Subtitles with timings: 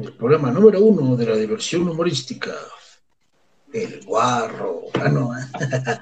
[0.00, 2.52] el programa número uno de la diversión humorística,
[3.72, 4.82] El Guarro.
[4.94, 5.98] Ah, ¿eh?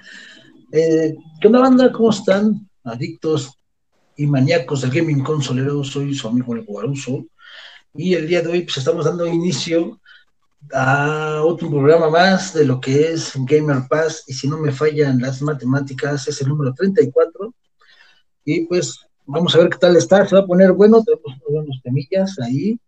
[0.73, 1.93] eh, ¿Qué onda, banda?
[1.93, 2.69] ¿Cómo están?
[2.85, 3.57] Adictos
[4.17, 5.83] y maníacos del gaming consolero.
[5.83, 7.27] Soy su amigo El Guaruso.
[7.95, 9.99] Y el día de hoy, pues estamos dando inicio
[10.73, 14.25] a otro programa más de lo que es Gamer Pass.
[14.27, 17.55] Y si no me fallan las matemáticas, es el número 34.
[18.45, 20.27] Y pues vamos a ver qué tal está.
[20.27, 21.03] Se va a poner bueno.
[21.03, 22.79] Tenemos unos buenos temillas ahí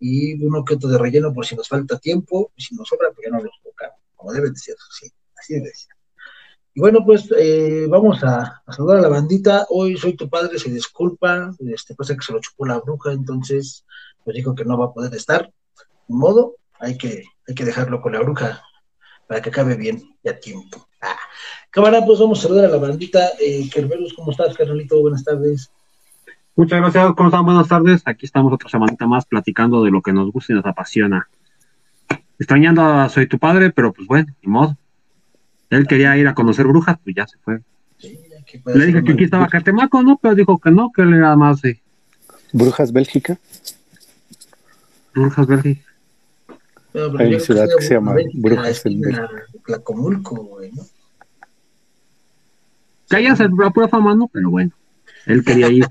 [0.00, 3.12] y uno que otro de relleno por si nos falta tiempo, y si nos sobra,
[3.12, 5.08] pues ya no los tocamos, como debe de ser, sí,
[5.38, 5.94] así debe ser.
[6.72, 9.66] Y bueno, pues eh, vamos a, saludar a la bandita.
[9.70, 13.84] Hoy soy tu padre, se disculpa, este pasa que se lo chupó la bruja, entonces
[14.24, 15.46] pues dijo que no va a poder estar.
[15.46, 18.62] De modo, hay que, hay que dejarlo con la bruja
[19.26, 20.86] para que acabe bien y a tiempo.
[21.02, 21.16] Ah.
[21.70, 23.30] Cámara, pues vamos a saludar a la bandita.
[23.40, 25.00] Eh, Kerberos, ¿cómo estás, carnalito?
[25.00, 25.70] Buenas tardes.
[26.60, 27.46] Muchas gracias, ¿cómo están?
[27.46, 28.02] Buenas tardes.
[28.04, 31.26] Aquí estamos otra semanita más platicando de lo que nos gusta y nos apasiona.
[32.38, 34.76] Extrañando a Soy tu padre, pero pues bueno, ni modo.
[35.70, 37.60] Él quería ir a conocer brujas, pues ya se fue.
[38.74, 40.18] Le dije que aquí estaba Catemaco, ¿no?
[40.20, 41.80] Pero dijo que no, que él era más de...
[42.52, 43.38] ¿Brujas Bélgica?
[45.14, 45.90] Brujas Bélgica.
[47.18, 49.30] Hay una ciudad que se llama Brujas en Bélgica.
[49.64, 50.82] Tlacomulco, güey, ¿no?
[53.08, 54.28] La pura fama, ¿no?
[54.28, 54.72] Pero bueno,
[55.24, 55.86] él quería ir.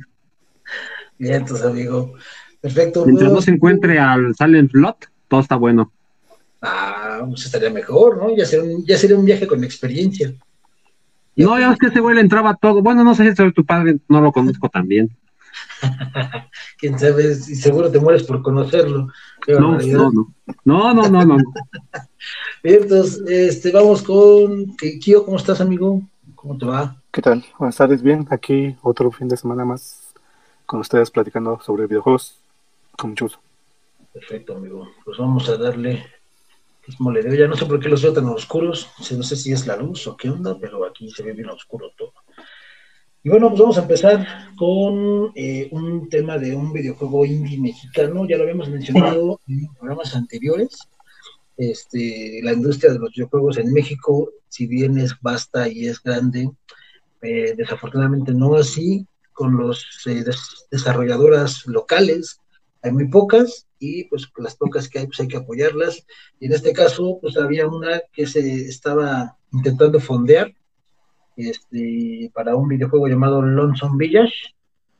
[1.19, 2.13] Bien, entonces, amigo.
[2.61, 3.05] Perfecto.
[3.05, 5.91] Mientras no se encuentre al Silent Lot, todo está bueno.
[6.61, 8.35] Ah, pues estaría mejor, ¿no?
[8.35, 10.33] Ya sería un, ya sería un viaje con experiencia.
[11.35, 12.81] No, ya es que ese güey le entraba todo.
[12.81, 15.15] Bueno, no sé si tu padre, no lo conozco tan bien.
[16.77, 19.07] Quién sabe, y seguro te mueres por conocerlo.
[19.47, 20.33] No, no, no,
[20.65, 21.37] no, no, no, no.
[22.63, 26.01] Bien, entonces, este, vamos con Kio, ¿cómo estás, amigo?
[26.35, 27.01] ¿Cómo te va?
[27.11, 27.45] ¿Qué tal?
[27.57, 28.27] Buenas tardes, bien.
[28.29, 29.98] Aquí otro fin de semana más
[30.69, 32.35] con ustedes platicando sobre videojuegos
[32.95, 33.39] con mucho gusto.
[34.13, 34.87] Perfecto, amigo.
[35.03, 36.05] Pues vamos a darle
[36.85, 38.87] mismo le Ya no sé por qué los veo tan oscuros.
[38.99, 41.89] No sé si es la luz o qué onda, pero aquí se ve bien oscuro
[41.97, 42.13] todo.
[43.23, 48.27] Y bueno, pues vamos a empezar con eh, un tema de un videojuego indie mexicano.
[48.27, 50.77] Ya lo habíamos mencionado en programas anteriores.
[51.57, 56.47] Este, la industria de los videojuegos en México, si bien es vasta y es grande,
[57.23, 59.07] eh, desafortunadamente no así
[59.39, 60.25] con los eh,
[60.69, 62.41] desarrolladoras locales,
[62.83, 66.05] hay muy pocas y pues las pocas que hay pues hay que apoyarlas.
[66.41, 70.53] Y en este caso pues había una que se estaba intentando fondear
[71.37, 74.53] este, para un videojuego llamado Lonesome Village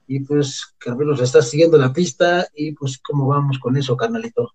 [0.08, 4.54] y pues Carlos está siguiendo la pista y pues cómo vamos con eso, carnalito.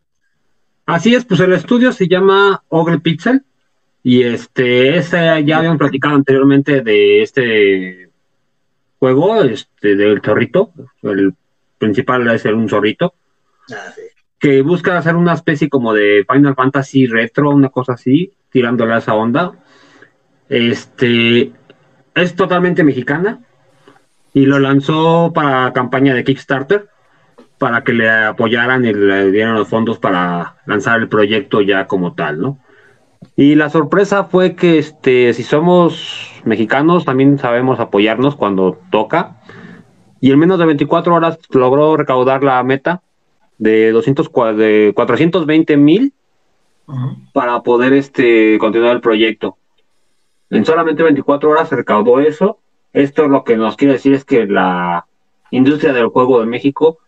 [0.86, 3.44] Así es, pues el estudio se llama Ogle Pixel
[4.02, 8.03] y este, ese ya habían platicado anteriormente de este
[9.04, 10.72] juego este, del zorrito.
[11.03, 11.34] El
[11.76, 13.12] principal es un zorrito.
[13.70, 13.92] Ah,
[14.38, 18.98] que busca hacer una especie como de Final Fantasy retro, una cosa así, tirándole a
[18.98, 19.53] esa onda.
[20.48, 21.53] Este
[22.14, 23.41] es totalmente mexicana
[24.32, 26.88] y lo lanzó para campaña de Kickstarter
[27.59, 32.14] para que le apoyaran y le dieran los fondos para lanzar el proyecto ya como
[32.14, 32.59] tal, ¿no?
[33.37, 39.41] Y la sorpresa fue que este, si somos mexicanos, también sabemos apoyarnos cuando toca.
[40.21, 43.03] Y en menos de 24 horas logró recaudar la meta
[43.59, 46.12] de, 200, de 420 mil
[47.32, 49.56] para poder este, continuar el proyecto.
[50.50, 52.59] En solamente 24 horas se recaudó eso.
[52.93, 55.06] Esto lo que nos quiere decir es que la
[55.50, 56.99] industria del juego de México,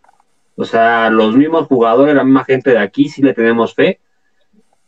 [0.55, 3.99] o sea, los mismos jugadores, la misma gente de aquí, sí le tenemos fe.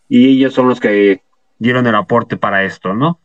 [0.08, 1.22] Y ellos son los que
[1.60, 3.20] dieron el aporte para esto, ¿no?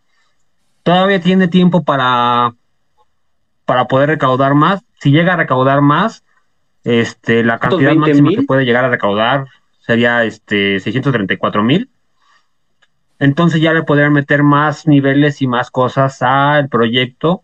[0.84, 2.55] Todavía tiene tiempo para,
[3.65, 4.83] para poder recaudar más.
[5.00, 6.22] Si llega a recaudar más,
[6.84, 9.47] este, la cantidad máxima que puede llegar a recaudar
[9.81, 11.91] sería este 634 mil.
[13.19, 17.43] Entonces ya le podrían meter más niveles y más cosas al proyecto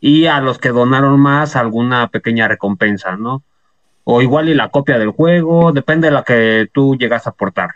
[0.00, 3.42] y a los que donaron más alguna pequeña recompensa, ¿no?
[4.04, 7.70] O igual y la copia del juego, depende de la que tú llegas a aportar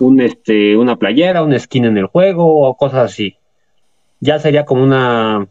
[0.00, 3.36] un este una playera, un skin en el juego o cosas así.
[4.22, 5.46] Ya sería como una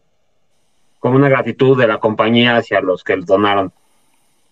[1.00, 3.71] como una gratitud de la compañía hacia los que donaron.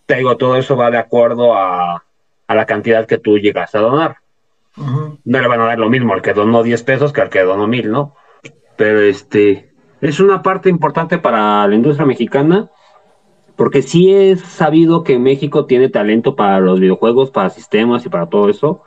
[0.06, 2.04] Te digo, todo eso va de acuerdo a,
[2.48, 4.18] a la cantidad que tú llegas a donar.
[4.76, 7.42] No le van a dar lo mismo al que donó 10 pesos que al que
[7.42, 8.16] donó mil, ¿no?
[8.76, 9.72] Pero este
[10.02, 12.70] es una parte importante para la industria mexicana
[13.56, 18.28] porque sí es sabido que México tiene talento para los videojuegos, para sistemas y para
[18.28, 18.84] todo eso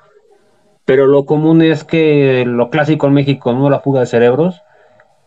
[0.85, 3.71] pero lo común es que lo clásico en México, ¿no?
[3.71, 4.63] La fuga de cerebros.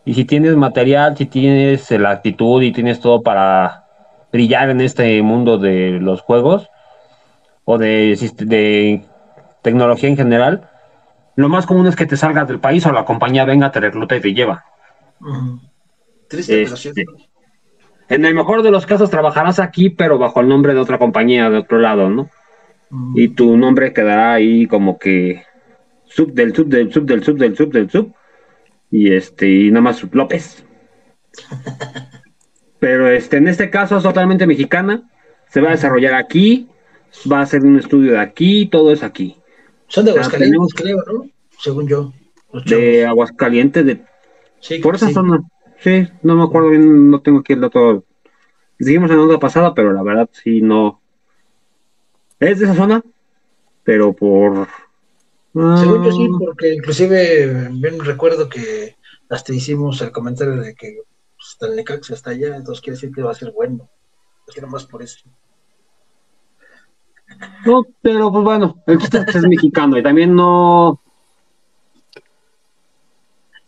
[0.05, 3.85] Y si tienes material, si tienes la actitud y tienes todo para
[4.31, 6.69] brillar en este mundo de los juegos,
[7.65, 9.03] o de, de
[9.63, 10.69] tecnología en general,
[11.35, 14.15] lo más común es que te salgas del país o la compañía venga, te recluta
[14.15, 14.63] y te lleva.
[16.29, 17.05] Triste, este,
[18.07, 21.49] En el mejor de los casos trabajarás aquí, pero bajo el nombre de otra compañía
[21.49, 22.29] de otro lado, ¿no?
[23.15, 25.43] Y tu nombre quedará ahí como que
[26.05, 28.13] sub del sub del sub del sub del sub del sub.
[28.91, 30.65] Y este, y nada más López.
[32.79, 35.09] pero este, en este caso es totalmente mexicana.
[35.49, 36.67] Se va a desarrollar aquí,
[37.31, 39.37] va a ser un estudio de aquí, todo es aquí.
[39.87, 41.29] Son de Aguascalientes, creo, ¿no?
[41.59, 42.13] Según yo.
[42.65, 44.01] De Aguascalientes, de...
[44.59, 45.41] Sí, por esa zona.
[45.79, 48.03] Sí, no me acuerdo bien, no tengo aquí el dato.
[48.79, 51.01] Dijimos en la onda pasada, pero la verdad sí no.
[52.39, 53.03] Es de esa zona,
[53.83, 54.67] pero por.
[55.55, 56.37] Según yo sí, ah.
[56.37, 58.97] porque inclusive bien recuerdo que
[59.29, 61.03] hasta hicimos el comentario de que
[61.37, 63.89] pues, el Necaxa está allá, entonces quiere decir que va a ser bueno.
[64.47, 65.29] Quiero más por eso.
[67.65, 71.01] No, pero pues bueno, el es mexicano y también no.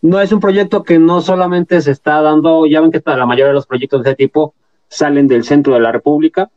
[0.02, 3.48] No es un proyecto que no solamente se está dando, ya ven que la mayoría
[3.48, 4.54] de los proyectos de ese tipo
[4.88, 6.50] salen del centro de la República,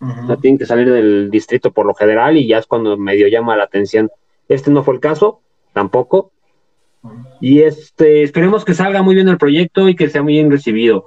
[0.00, 3.28] o sea, tienen que salir del distrito por lo general y ya es cuando medio
[3.28, 4.10] llama la atención.
[4.50, 5.40] Este no fue el caso,
[5.72, 6.32] tampoco.
[7.40, 11.06] Y este, esperemos que salga muy bien el proyecto y que sea muy bien recibido.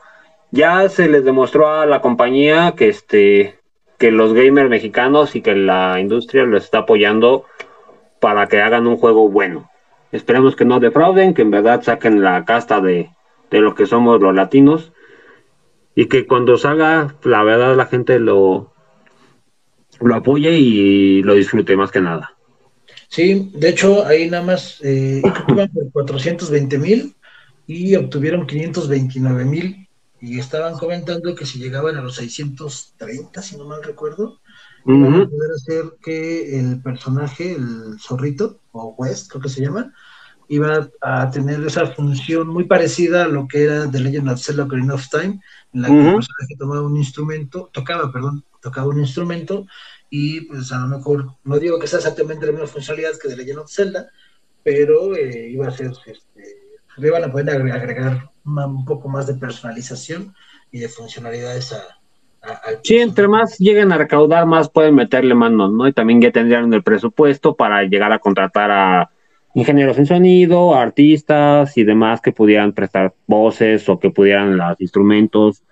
[0.51, 3.59] Ya se les demostró a la compañía que este
[3.99, 7.45] que los gamers mexicanos y que la industria los está apoyando
[8.19, 9.69] para que hagan un juego bueno.
[10.11, 13.09] Esperemos que no defrauden, que en verdad saquen la casta de,
[13.51, 14.93] de lo que somos los latinos
[15.95, 18.73] y que cuando salga, la verdad la gente lo,
[19.99, 22.32] lo apoye y lo disfrute más que nada.
[23.13, 27.15] Sí, de hecho, ahí nada más eh, iban por 420 mil
[27.67, 29.87] y obtuvieron 529 mil.
[30.19, 34.39] Y estaban comentando que si llegaban a los 630, si no mal recuerdo,
[34.87, 39.93] iban a poder hacer que el personaje, el zorrito, o West, creo que se llama,
[40.47, 44.63] iba a tener esa función muy parecida a lo que era The Legend of Zelda
[44.63, 45.39] Ocarina of Time,
[45.73, 49.67] en la que el personaje tomaba un instrumento, tocaba, perdón, tocaba un instrumento
[50.15, 53.35] y pues a lo mejor, no digo que sea exactamente la misma funcionalidad que The
[53.35, 54.11] Legend of Zelda,
[54.61, 56.43] pero eh, iba a ser, este,
[56.97, 60.35] le iban a poder agregar un poco más de personalización
[60.71, 61.81] y de funcionalidades a,
[62.83, 65.87] Sí, entre más lleguen a recaudar, más pueden meterle manos, ¿no?
[65.87, 69.09] Y también ya tendrían el presupuesto para llegar a contratar a
[69.55, 75.63] ingenieros en sonido, artistas y demás que pudieran prestar voces o que pudieran los instrumentos.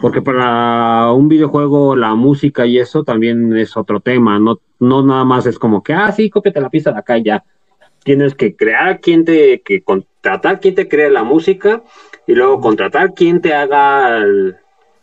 [0.00, 5.24] Porque para un videojuego la música y eso también es otro tema, no, no nada
[5.24, 7.44] más es como que, ah, sí, cópiate la pista de acá y ya
[8.04, 11.82] tienes que crear quien te, que contratar quien te cree la música
[12.26, 14.24] y luego contratar quien te haga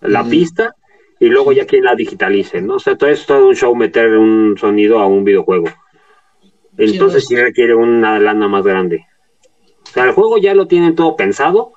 [0.01, 0.75] la pista
[1.19, 2.75] y luego ya quien la digitalice, ¿no?
[2.75, 5.67] O sea, todo es todo un show meter un sonido a un videojuego.
[6.77, 9.05] Entonces sí, requiere una lana más grande.
[9.83, 11.73] O sea, el juego ya lo tienen todo pensado,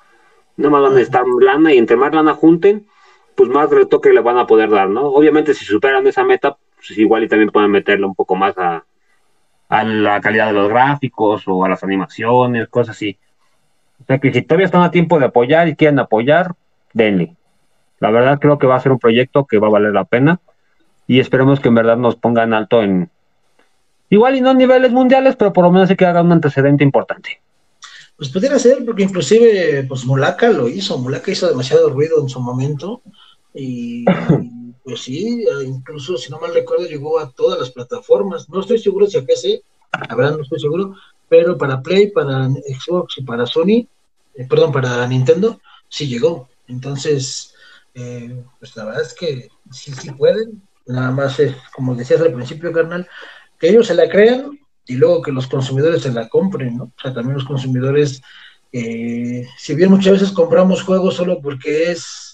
[0.55, 2.87] no más van a estar lana y entre más lana junten,
[3.35, 5.07] pues más retoque le van a poder dar, ¿no?
[5.07, 8.85] Obviamente si superan esa meta, pues igual y también pueden meterle un poco más a,
[9.69, 13.17] a la calidad de los gráficos o a las animaciones, cosas así.
[14.01, 16.55] O sea que si todavía están a tiempo de apoyar y quieren apoyar,
[16.93, 17.35] denle.
[17.99, 20.39] La verdad creo que va a ser un proyecto que va a valer la pena
[21.07, 23.09] y esperemos que en verdad nos pongan alto en
[24.09, 27.41] igual y no niveles mundiales, pero por lo menos sí que haga un antecedente importante.
[28.15, 32.39] Pues pudiera ser, porque inclusive pues Mulaka lo hizo, Mulaka hizo demasiado ruido en su
[32.39, 33.01] momento
[33.53, 34.05] y
[34.83, 38.49] Pues sí, eh, incluso si no mal recuerdo llegó a todas las plataformas.
[38.49, 39.63] No estoy seguro si a PC,
[40.09, 40.95] la verdad no estoy seguro,
[41.29, 43.87] pero para Play, para Xbox y para Sony,
[44.35, 46.49] eh, perdón, para Nintendo, sí llegó.
[46.67, 47.53] Entonces,
[47.93, 50.61] eh, pues la verdad es que sí, sí pueden.
[50.85, 53.07] Nada más es, como decías al principio, carnal,
[53.57, 56.83] que ellos se la crean y luego que los consumidores se la compren, ¿no?
[56.83, 58.21] O sea, también los consumidores,
[58.69, 62.32] si bien muchas veces compramos juegos solo porque es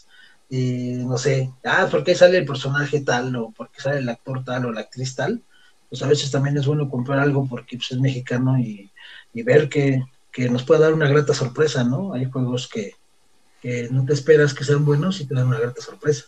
[0.49, 4.09] y no sé, ah, ¿por qué sale el personaje tal o por qué sale el
[4.09, 5.41] actor tal o la actriz tal?
[5.89, 8.89] Pues a veces también es bueno comprar algo porque pues, es mexicano y,
[9.33, 10.03] ver que,
[10.49, 12.13] nos puede dar una grata sorpresa, ¿no?
[12.13, 12.95] Hay juegos que,
[13.91, 16.25] no te esperas que sean buenos y te dan una grata sorpresa.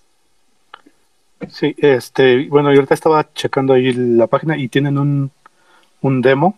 [1.49, 5.31] Sí, este, bueno, yo ahorita estaba checando ahí la página y tienen un,
[6.01, 6.57] un demo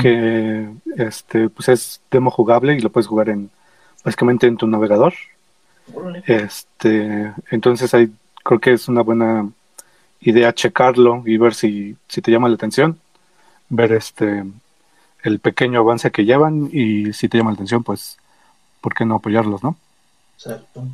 [0.00, 3.50] que este pues es demo jugable y lo puedes jugar en
[4.04, 5.14] básicamente en tu navegador
[6.26, 8.10] este, entonces ahí
[8.42, 9.50] creo que es una buena
[10.20, 12.98] idea checarlo y ver si, si te llama la atención,
[13.68, 14.44] ver este
[15.22, 18.16] el pequeño avance que llevan y si te llama la atención, pues,
[18.80, 19.76] ¿por qué no apoyarlos, no?
[20.36, 20.86] Exacto.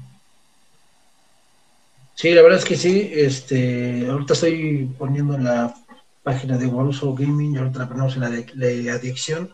[2.15, 3.11] Sí, la verdad es que sí.
[3.15, 5.75] Este, ahorita estoy poniendo en la
[6.23, 9.51] página de Waruso Gaming, y ahorita la ponemos en la de, adicción,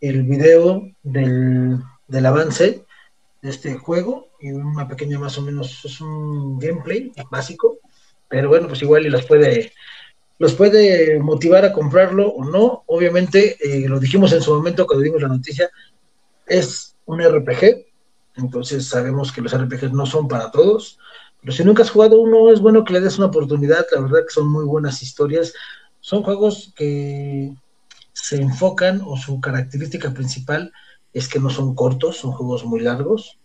[0.00, 1.78] el video del,
[2.08, 2.85] del avance
[3.48, 7.78] este juego y una pequeña más o menos, es un gameplay básico,
[8.28, 9.72] pero bueno, pues igual y los puede
[10.38, 12.84] los puede motivar a comprarlo o no.
[12.86, 15.70] Obviamente, eh, lo dijimos en su momento cuando dimos la noticia,
[16.46, 17.86] es un RPG,
[18.36, 20.98] entonces sabemos que los RPGs no son para todos,
[21.40, 24.20] pero si nunca has jugado uno, es bueno que le des una oportunidad, la verdad
[24.26, 25.54] que son muy buenas historias,
[26.00, 27.54] son juegos que
[28.12, 30.72] se enfocan o su característica principal
[31.18, 33.38] es que no son cortos, son juegos muy largos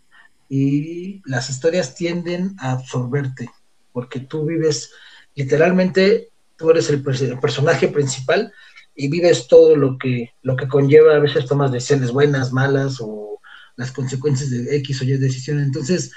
[0.49, 3.49] y las historias tienden a absorberte,
[3.93, 4.91] porque tú vives
[5.35, 8.53] literalmente tú eres el, personaje principal
[8.95, 13.39] y vives todo lo que, lo que conlleva, a veces tomas decisiones buenas, malas o
[13.77, 15.59] las consecuencias de X o Y decisión.
[15.59, 16.11] Entonces,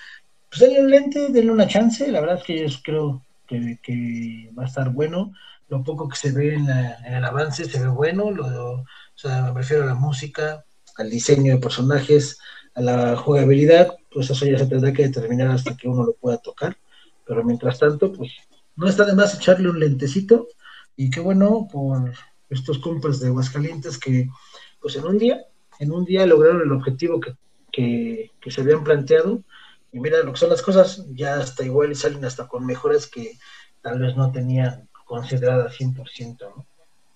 [0.51, 4.65] pues denle un lente, denle una chance, la verdad es que yo creo que, va
[4.65, 5.33] a estar bueno.
[5.69, 8.85] Lo poco que se ve en, el avance se ve bueno, lo, o
[9.15, 10.65] sea, me refiero a la música,
[10.97, 12.39] al diseño de personajes,
[12.75, 16.39] a la jugabilidad, pues eso ya se tendrá que determinar hasta que uno lo pueda
[16.39, 16.77] tocar.
[17.27, 18.33] Pero mientras tanto, pues
[18.77, 20.49] no está de más echarle un lentecito
[20.97, 22.13] y qué bueno por
[22.51, 24.29] estos compas de Aguascalientes que
[24.81, 25.45] pues en un día,
[25.79, 29.43] en un día lograron el objetivo que, se habían planteado
[29.93, 33.07] y mira lo que son las cosas, ya hasta igual y salen hasta con mejoras
[33.07, 33.39] que
[33.81, 36.67] tal vez no tenían consideradas 100%, ¿no?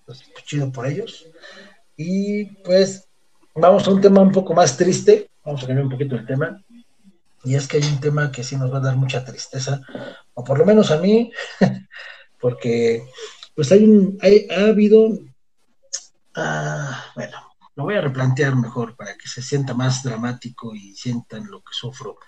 [0.07, 1.27] Pues, chido por ellos.
[1.97, 3.08] Y pues
[3.61, 6.63] vamos a un tema un poco más triste, vamos a cambiar un poquito el tema,
[7.45, 9.81] y es que hay un tema que sí nos va a dar mucha tristeza,
[10.35, 11.33] o por lo menos a mí,
[12.41, 13.05] porque
[13.55, 14.19] pues hay un,
[14.51, 15.19] ha habido,
[16.35, 17.37] ah, bueno,
[17.75, 21.73] lo voy a replantear mejor para que se sienta más dramático y sientan lo que
[21.73, 22.19] sufro.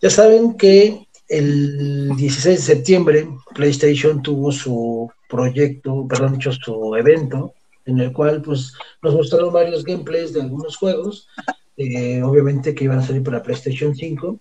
[0.00, 7.54] Ya saben que el 16 de septiembre PlayStation tuvo su proyecto, perdón, dicho su evento,
[7.84, 8.72] en el cual pues
[9.02, 11.28] nos mostraron varios gameplays de algunos juegos
[11.76, 14.40] eh, obviamente que iban a salir para PlayStation 5.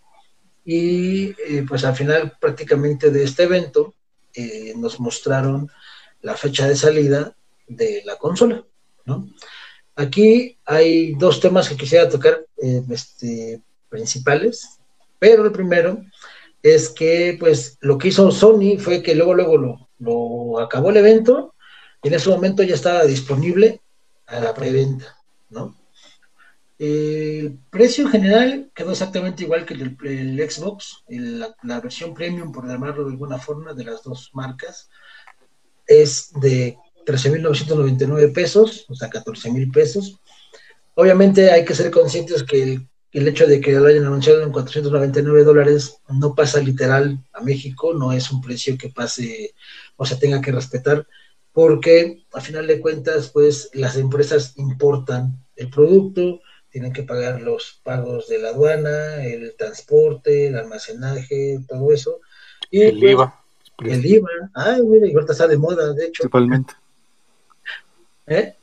[0.63, 3.95] Y eh, pues al final prácticamente de este evento
[4.33, 5.69] eh, nos mostraron
[6.21, 7.35] la fecha de salida
[7.67, 8.63] de la consola.
[9.95, 12.45] Aquí hay dos temas que quisiera tocar
[12.89, 14.79] este, principales,
[15.19, 16.03] pero el primero
[16.61, 20.97] es que pues lo que hizo Sony fue que luego luego lo, lo acabó el
[20.97, 21.55] evento
[22.03, 23.81] y en ese momento ya estaba disponible
[24.27, 25.17] a la preventa,
[25.49, 25.75] ¿no?
[26.79, 33.03] El precio general quedó exactamente igual que el, el Xbox, la, versión premium, por llamarlo
[33.05, 34.89] de alguna forma, de las dos marcas,
[35.85, 40.19] es de 13.999 pesos, o sea, 14.000 pesos.
[40.95, 44.51] Obviamente hay que ser conscientes que el, el, hecho de que lo hayan anunciado en
[44.51, 49.53] 499 dólares no pasa literal a México, no es un precio que pase
[49.97, 51.05] o se tenga que respetar,
[51.53, 57.81] porque a final de cuentas, pues las empresas importan el producto, tienen que pagar los
[57.83, 62.19] pagos de la aduana, el transporte, el almacenaje, todo eso.
[62.69, 63.41] Y el pues, IVA.
[63.79, 64.29] El IVA.
[64.53, 66.23] Ay, mira, igual está de moda, de hecho.
[66.23, 66.73] Principalmente.
[68.27, 68.55] ¿Eh?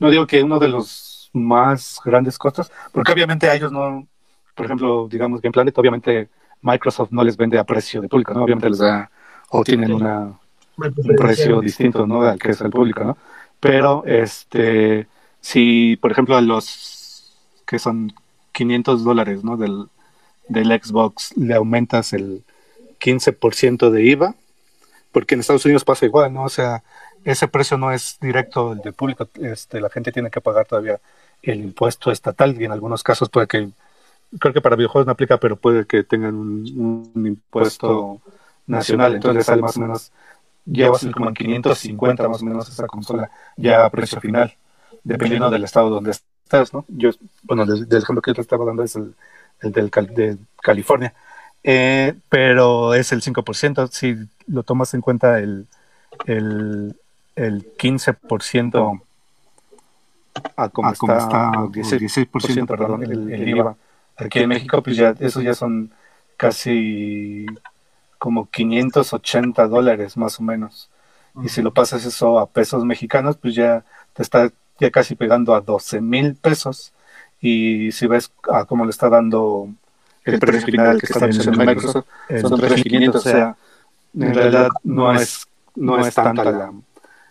[0.00, 4.08] No digo que uno de los más grandes costos, porque obviamente a ellos no,
[4.56, 6.28] por ejemplo, digamos Game Planet, obviamente
[6.60, 8.42] Microsoft no les vende a precio de público, ¿no?
[8.42, 9.08] Obviamente les da,
[9.52, 10.38] o tienen una,
[10.76, 12.22] un precio distinto, ¿no?
[12.22, 13.18] Al que es el público, ¿no?
[13.60, 15.06] Pero, este,
[15.40, 18.12] si, por ejemplo, a los que son
[18.52, 19.56] 500 dólares, ¿no?
[19.56, 19.88] Del,
[20.48, 22.42] del Xbox le aumentas el
[22.98, 24.34] 15% de IVA,
[25.12, 26.44] porque en Estados Unidos pasa igual, ¿no?
[26.44, 26.82] O sea,
[27.24, 30.98] ese precio no es directo de público, este, la gente tiene que pagar todavía
[31.42, 33.68] el impuesto estatal y en algunos casos puede que,
[34.38, 38.22] creo que para videojuegos no aplica, pero puede que tengan un, un impuesto
[38.72, 40.12] nacional, entonces sale más o menos
[40.64, 44.54] llevas como en 550 más o menos esa consola ya a precio final,
[45.02, 46.84] dependiendo del estado donde estás, ¿no?
[46.88, 47.10] Yo,
[47.42, 49.14] bueno, del, ejemplo que yo te estaba dando es el,
[49.60, 51.14] el del de California,
[51.64, 55.66] eh, pero es el 5%, si lo tomas en cuenta el,
[56.26, 56.96] el,
[57.36, 59.00] el 15%
[60.56, 63.76] a como, está, 16%, perdón, el, el, IVA.
[64.16, 65.90] Aquí en México, pues ya, eso ya son
[66.36, 67.46] casi
[68.22, 70.88] como 580 dólares más o menos.
[71.42, 74.48] Y si lo pasas eso a pesos mexicanos, pues ya te está
[74.78, 76.92] ya casi pegando a 12 mil pesos.
[77.40, 79.68] Y si ves a cómo le está dando
[80.22, 82.06] el, precio final que está en Microsoft,
[82.40, 83.14] son 3.500.
[83.16, 83.56] O sea,
[84.14, 86.72] en realidad no es, no es tanta la,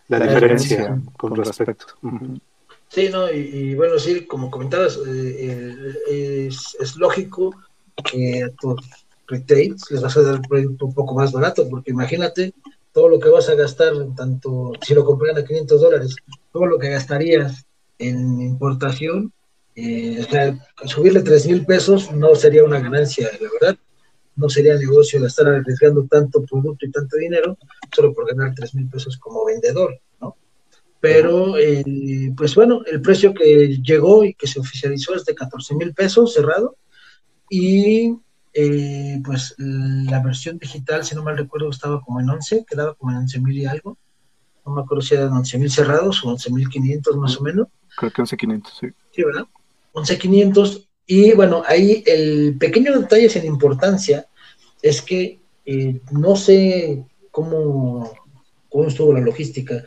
[0.10, 1.86] la diferencia con respecto.
[2.90, 7.56] Sí, no, y, bueno, sí, como comentabas, eh, es, es, lógico
[8.04, 8.50] que a
[9.32, 12.54] tus retails les vas a dar el producto un poco más barato, porque imagínate
[12.92, 16.16] todo lo que vas a gastar, tanto si lo compran a 500 dólares,
[16.52, 17.66] todo lo que gastarías
[17.98, 19.32] en importación,
[19.76, 23.80] eh, o sea, subirle 3 mil pesos no sería una ganancia, la verdad.
[24.36, 27.58] No sería negocio estar arriesgando tanto producto y tanto dinero
[27.94, 30.36] solo por ganar 3 mil pesos como vendedor, ¿no?
[31.00, 31.84] Pero, eh,
[32.36, 36.34] pues bueno, el precio que llegó y que se oficializó es de 14 mil pesos
[36.34, 36.76] cerrado.
[37.50, 38.16] Y
[38.54, 43.12] eh, pues la versión digital, si no mal recuerdo, estaba como en 11, quedaba como
[43.12, 43.98] en 11 mil y algo.
[44.66, 47.68] No me acuerdo si eran 11 mil cerrados o 11 mil 500 más o menos.
[47.98, 48.88] Creo que 11 500, sí.
[49.12, 49.46] Sí, ¿verdad?
[49.94, 50.90] 11 500.
[51.08, 54.28] Y bueno, ahí el pequeño detalle sin importancia
[54.82, 58.14] es que eh, no sé cómo,
[58.70, 59.84] cómo estuvo la logística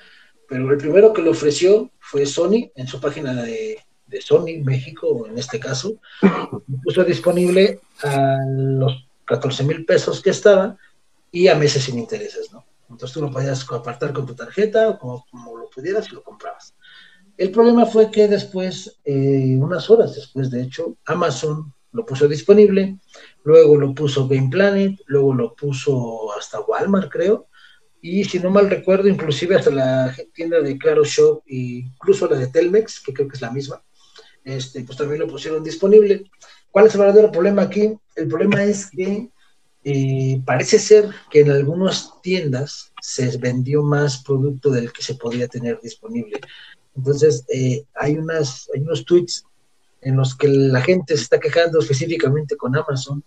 [0.49, 3.79] pero el primero que lo ofreció fue Sony en su página de,
[4.21, 5.95] Sony México, en este caso,
[6.83, 10.77] puso disponible a los 14 mil pesos que estaba
[11.31, 12.65] y a meses sin intereses, ¿no?
[12.89, 16.75] Entonces tú lo podías apartar con tu tarjeta o como, lo pudieras y lo comprabas.
[17.37, 22.99] El problema fue que después, eh, unas horas después, de hecho, Amazon lo puso disponible,
[23.45, 27.49] luego lo puso Game Planet, luego lo puso hasta Walmart, creo,
[28.01, 32.37] y si no mal recuerdo, inclusive hasta la tienda de Claro Shop e incluso la
[32.37, 33.83] de Telmex, que creo que es la misma,
[34.45, 36.31] este, pues también lo pusieron disponible.
[36.71, 37.95] ¿Cuál es el verdadero problema aquí?
[38.15, 39.29] El problema es que
[39.85, 45.49] eh, parece ser que en algunas tiendas se vendió más producto del que se podía
[45.49, 46.41] tener disponible.
[46.97, 49.45] Entonces, eh, hay, unas, hay unos tweets
[50.01, 53.23] en los que la gente se está quejando específicamente con Amazon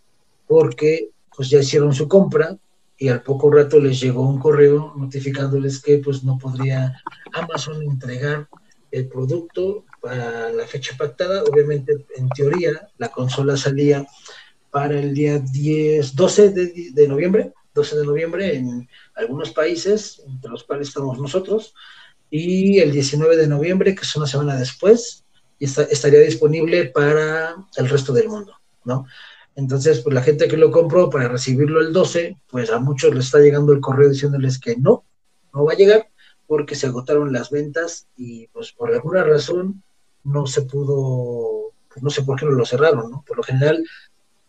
[0.48, 2.58] porque pues ya hicieron su compra,
[2.98, 7.00] y al poco rato les llegó un correo notificándoles que pues no podría
[7.34, 8.48] Amazon entregar
[8.92, 11.44] el producto para la fecha pactada.
[11.44, 14.08] Obviamente, en teoría, la consola salía
[14.72, 20.64] para el día 10, 12 de, noviembre, 12 de noviembre en algunos países, entre los
[20.64, 21.74] cuales estamos nosotros,
[22.30, 25.26] y el 19 de noviembre, que es una semana después,
[25.60, 28.54] estaría disponible para el resto del mundo,
[28.86, 29.06] ¿no?
[29.56, 33.26] Entonces, pues la gente que lo compró para recibirlo el 12, pues a muchos les
[33.26, 35.04] está llegando el correo diciéndoles que no,
[35.54, 36.10] no va a llegar
[36.46, 39.84] porque se agotaron las ventas y pues por alguna razón
[40.28, 43.24] no se pudo, pues no sé por qué no lo cerraron, ¿no?
[43.26, 43.84] Por lo general,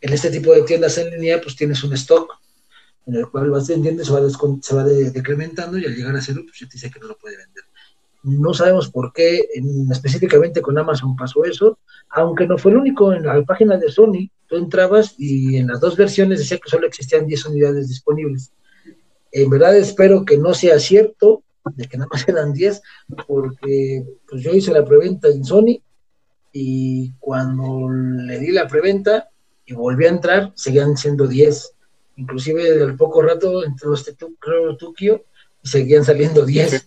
[0.00, 2.38] en este tipo de tiendas en línea, pues tienes un stock
[3.06, 6.42] en el cual vas vendiendo se va, se va decrementando y al llegar a cero,
[6.44, 7.64] pues ya te dice que no lo puede vender.
[8.22, 9.48] No sabemos por qué
[9.90, 11.78] específicamente con Amazon pasó eso,
[12.10, 13.12] aunque no fue el único.
[13.12, 16.86] En la página de Sony, tú entrabas y en las dos versiones decía que solo
[16.86, 18.52] existían 10 unidades disponibles.
[19.32, 21.42] En verdad espero que no sea cierto,
[21.74, 22.82] de que nada más eran 10,
[23.26, 25.80] porque pues yo hice la preventa en Sony
[26.52, 29.28] y cuando le di la preventa
[29.66, 31.72] y volví a entrar, seguían siendo 10.
[32.16, 35.24] Inclusive al poco rato entró este creo, Tokio
[35.62, 36.86] y seguían saliendo 10.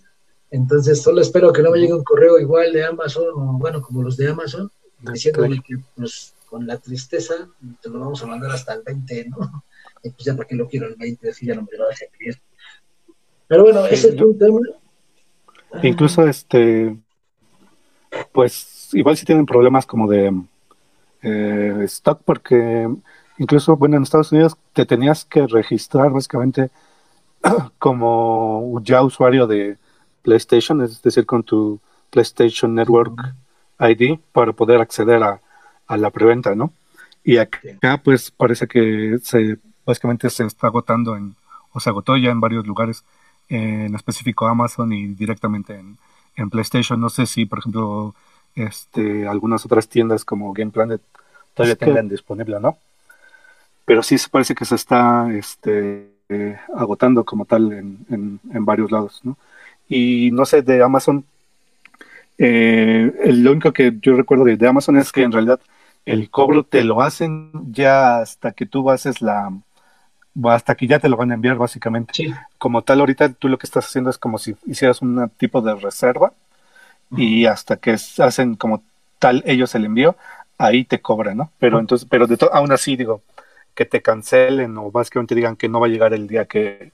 [0.52, 4.04] Entonces, solo espero que no me llegue un correo igual de Amazon, o bueno, como
[4.04, 7.50] los de Amazon, diciéndole que, pues, con la tristeza,
[7.82, 9.38] te lo vamos a mandar hasta el 20, ¿no?
[10.04, 11.30] Y pues ya, ¿para qué lo quiero el 20?
[11.30, 12.41] Así ya no me lo vas a cliente.
[13.52, 14.60] Pero bueno, ese es un tema.
[15.84, 16.96] Incluso, este,
[18.32, 20.34] pues, igual si tienen problemas como de
[21.22, 22.88] eh, stock, porque
[23.40, 26.72] incluso, bueno, en Estados Unidos te tenías que registrar básicamente
[27.78, 29.78] como ya usuario de
[30.22, 31.78] PlayStation, es decir, con tu
[32.10, 33.20] PlayStation Network
[33.82, 35.42] ID para poder acceder a,
[35.98, 36.72] la preventa, ¿no?
[37.22, 41.36] Y acá pues parece que se básicamente se está agotando en,
[41.74, 43.04] o se agotó ya en varios lugares,
[43.56, 45.80] en específico Amazon y directamente
[46.36, 47.00] en, PlayStation.
[47.00, 48.16] No sé si, por ejemplo,
[48.56, 51.02] este, algunas otras tiendas como Game Planet
[51.54, 52.78] todavía tengan disponible, ¿no?
[53.86, 56.10] Pero sí se parece que se está este,
[56.76, 59.38] agotando como tal en, en varios lados, ¿no?
[59.92, 61.26] y no sé, de Amazon,
[62.38, 65.60] eh, lo único que yo recuerdo de, Amazon es que en realidad
[66.06, 69.52] el cobro te lo hacen ya hasta que tú haces la,
[70.46, 72.13] hasta que ya te lo van a enviar básicamente.
[72.58, 75.76] Como tal, ahorita tú lo que estás haciendo es como si hicieras un tipo de
[75.76, 76.34] reserva
[77.15, 78.84] y hasta que hacen como
[79.20, 80.15] tal ellos el envío,
[80.58, 81.52] ahí te cobran, ¿no?
[81.60, 83.22] Pero entonces, pero de aún así digo,
[83.76, 86.91] que te cancelen o básicamente digan que no va a llegar el día que,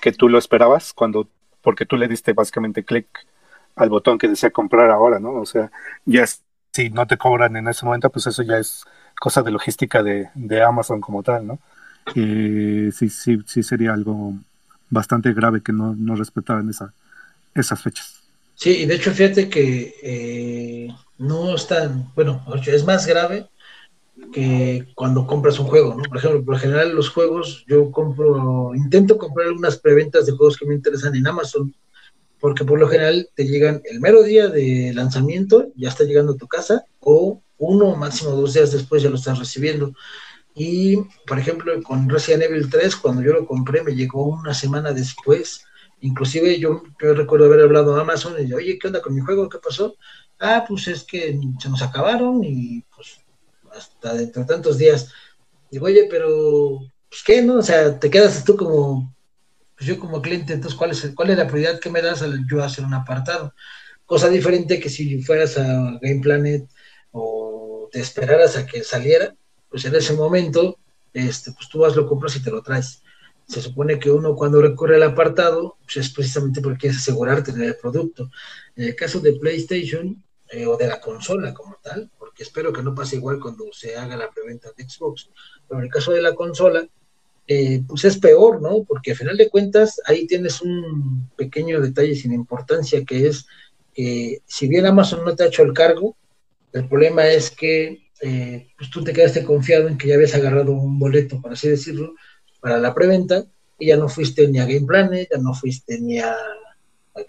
[0.00, 1.28] que tú lo esperabas, cuando
[1.62, 3.06] porque tú le diste básicamente clic
[3.76, 5.32] al botón que desea comprar ahora, ¿no?
[5.32, 5.70] O sea,
[6.04, 6.24] ya
[6.72, 8.84] si no te cobran en ese momento, pues eso ya es
[9.18, 10.30] cosa de logística de,
[10.62, 11.58] Amazon como tal, ¿no?
[12.14, 14.34] Y sí, sí, sí sería algo
[14.90, 16.92] bastante grave que no, no respetaran esa,
[17.54, 18.22] esas fechas.
[18.54, 23.48] Sí, y de hecho fíjate que eh, no es tan, bueno, es más grave
[24.32, 26.02] que cuando compras un juego, ¿no?
[26.02, 30.66] Por ejemplo, por general los juegos, yo compro, intento comprar algunas preventas de juegos que
[30.66, 31.72] me interesan en Amazon,
[32.40, 36.36] porque por lo general te llegan el mero día de lanzamiento, ya está llegando a
[36.36, 39.92] tu casa, o uno, máximo dos días después ya lo estás recibiendo.
[40.58, 44.92] Y, por ejemplo, con Resident Evil 3, cuando yo lo compré, me llegó una semana
[44.92, 45.64] después.
[46.00, 49.20] Inclusive yo, yo recuerdo haber hablado a Amazon y dije, oye, ¿qué onda con mi
[49.20, 49.48] juego?
[49.48, 49.94] ¿Qué pasó?
[50.40, 53.20] Ah, pues es que se nos acabaron y pues
[53.72, 55.12] hasta dentro de tantos días.
[55.70, 57.58] Digo, oye, pero, pues qué, ¿no?
[57.58, 59.14] O sea, te quedas tú como,
[59.76, 62.44] pues yo como cliente, entonces, ¿cuál es, cuál es la prioridad que me das al
[62.50, 63.54] yo hacer un apartado?
[64.06, 66.68] Cosa diferente que si fueras a Game Planet
[67.12, 69.36] o te esperaras a que saliera,
[69.70, 70.78] pues en ese momento,
[71.12, 73.02] este, pues tú vas, lo compras y te lo traes.
[73.46, 77.68] Se supone que uno cuando recurre al apartado, pues es precisamente porque quieres asegurar tener
[77.68, 78.30] el producto.
[78.76, 82.82] En el caso de PlayStation eh, o de la consola como tal, porque espero que
[82.82, 85.30] no pase igual cuando se haga la preventa de Xbox,
[85.66, 86.86] pero en el caso de la consola,
[87.46, 88.84] eh, pues es peor, ¿no?
[88.84, 93.46] Porque al final de cuentas ahí tienes un pequeño detalle sin importancia que es
[93.94, 96.14] que si bien Amazon no te ha hecho el cargo,
[96.72, 100.72] el problema es que eh, pues tú te quedaste confiado en que ya habías agarrado
[100.72, 102.14] un boleto, por así decirlo,
[102.60, 103.44] para la preventa,
[103.78, 106.36] y ya no fuiste ni a Game Planet, ya no fuiste ni a,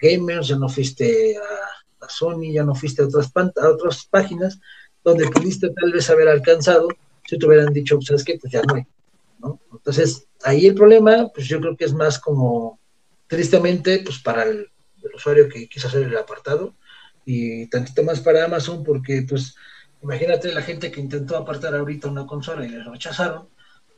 [0.00, 4.58] Gamers, ya no fuiste a, Sony, ya no fuiste a otras, a otras páginas
[5.04, 6.88] donde pudiste tal vez haber alcanzado
[7.24, 8.36] si te hubieran dicho, ¿sabes qué?
[8.40, 8.82] Pues ya no hay,
[9.38, 9.60] ¿no?
[9.72, 12.80] Entonces, ahí el problema, pues yo creo que es más como,
[13.28, 14.68] tristemente, pues para el,
[15.02, 16.74] el usuario que quiso hacer el apartado,
[17.24, 19.54] y tantito más para Amazon, porque pues
[20.02, 23.48] Imagínate la gente que intentó apartar ahorita una consola y le rechazaron.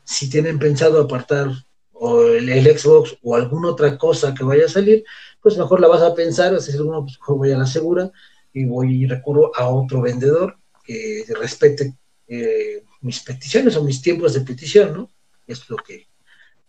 [0.05, 1.49] Si tienen pensado apartar
[1.93, 5.05] o el, Xbox o alguna otra cosa que vaya a salir,
[5.41, 8.11] pues mejor la vas a pensar, es decir, bueno, pues voy a la segura
[8.53, 11.95] y voy y recurro a otro vendedor que respete
[12.27, 15.11] eh, mis peticiones o mis tiempos de petición, ¿no?
[15.47, 16.09] Es lo que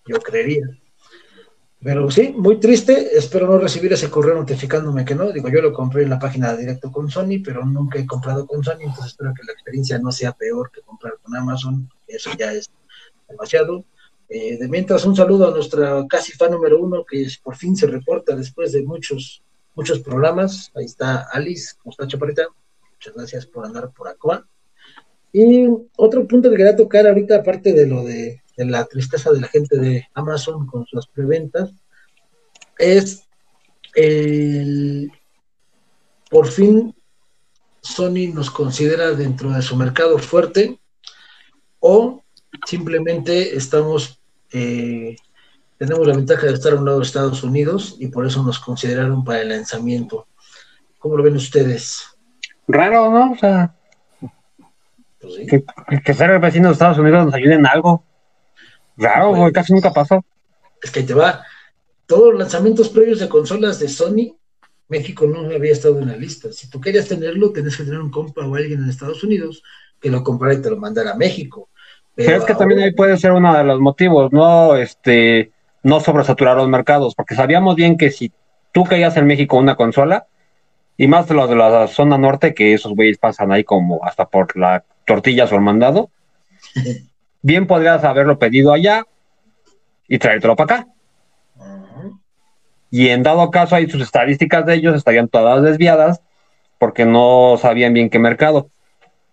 [0.05, 0.67] yo creería.
[1.83, 3.17] Pero sí, muy triste.
[3.17, 5.31] Espero no recibir ese correo notificándome que no.
[5.31, 8.63] Digo, yo lo compré en la página directo con Sony, pero nunca he comprado con
[8.63, 11.89] Sony, entonces espero que la experiencia no sea peor que comprar con Amazon.
[12.07, 12.71] Eso ya es
[13.27, 13.83] demasiado.
[14.29, 17.87] Eh, de mientras, un saludo a nuestra casi fan número uno, que por fin se
[17.87, 19.43] reporta después de muchos,
[19.75, 20.71] muchos programas.
[20.75, 22.47] Ahí está Alice, ¿cómo está Chaparita?
[22.93, 24.47] Muchas gracias por andar por acá.
[25.33, 25.67] Y
[25.97, 29.47] otro punto que quería tocar ahorita, aparte de lo de de la tristeza de la
[29.47, 31.71] gente de Amazon con sus preventas,
[32.77, 33.27] es
[33.95, 35.11] el,
[36.29, 36.95] por fin
[37.83, 40.79] Sony nos considera dentro de su mercado fuerte
[41.79, 42.23] o
[42.65, 44.21] simplemente estamos,
[44.53, 45.17] eh,
[45.77, 48.59] tenemos la ventaja de estar a un lado de Estados Unidos y por eso nos
[48.59, 50.27] consideraron para el lanzamiento.
[50.97, 52.05] ¿Cómo lo ven ustedes?
[52.69, 53.33] Raro, ¿no?
[53.33, 53.75] O sea,
[55.19, 55.65] pues que,
[56.05, 58.05] que ser vecino de Estados Unidos nos ayude en algo.
[58.97, 60.23] Claro, casi nunca pasó.
[60.81, 61.43] Es que ahí te va.
[62.05, 64.35] Todos los lanzamientos previos de consolas de Sony,
[64.87, 66.51] México no había estado en la lista.
[66.51, 69.63] Si tú querías tenerlo, tenías que tener un compa o alguien en Estados Unidos
[69.99, 71.69] que lo comprara y te lo mandara a México.
[72.15, 75.51] Pero, es que también ahí puede ser uno de los motivos, no este
[75.81, 78.31] no sobresaturar los mercados, porque sabíamos bien que si
[78.71, 80.27] tú querías en México una consola,
[80.95, 84.25] y más de los de la zona norte, que esos güeyes pasan ahí como hasta
[84.25, 86.09] por la tortilla o el mandado,
[87.43, 89.05] bien podrías haberlo pedido allá
[90.07, 90.87] y traértelo para acá.
[92.89, 96.21] Y en dado caso, ahí sus estadísticas de ellos estarían todas desviadas
[96.79, 98.69] porque no sabían bien qué mercado.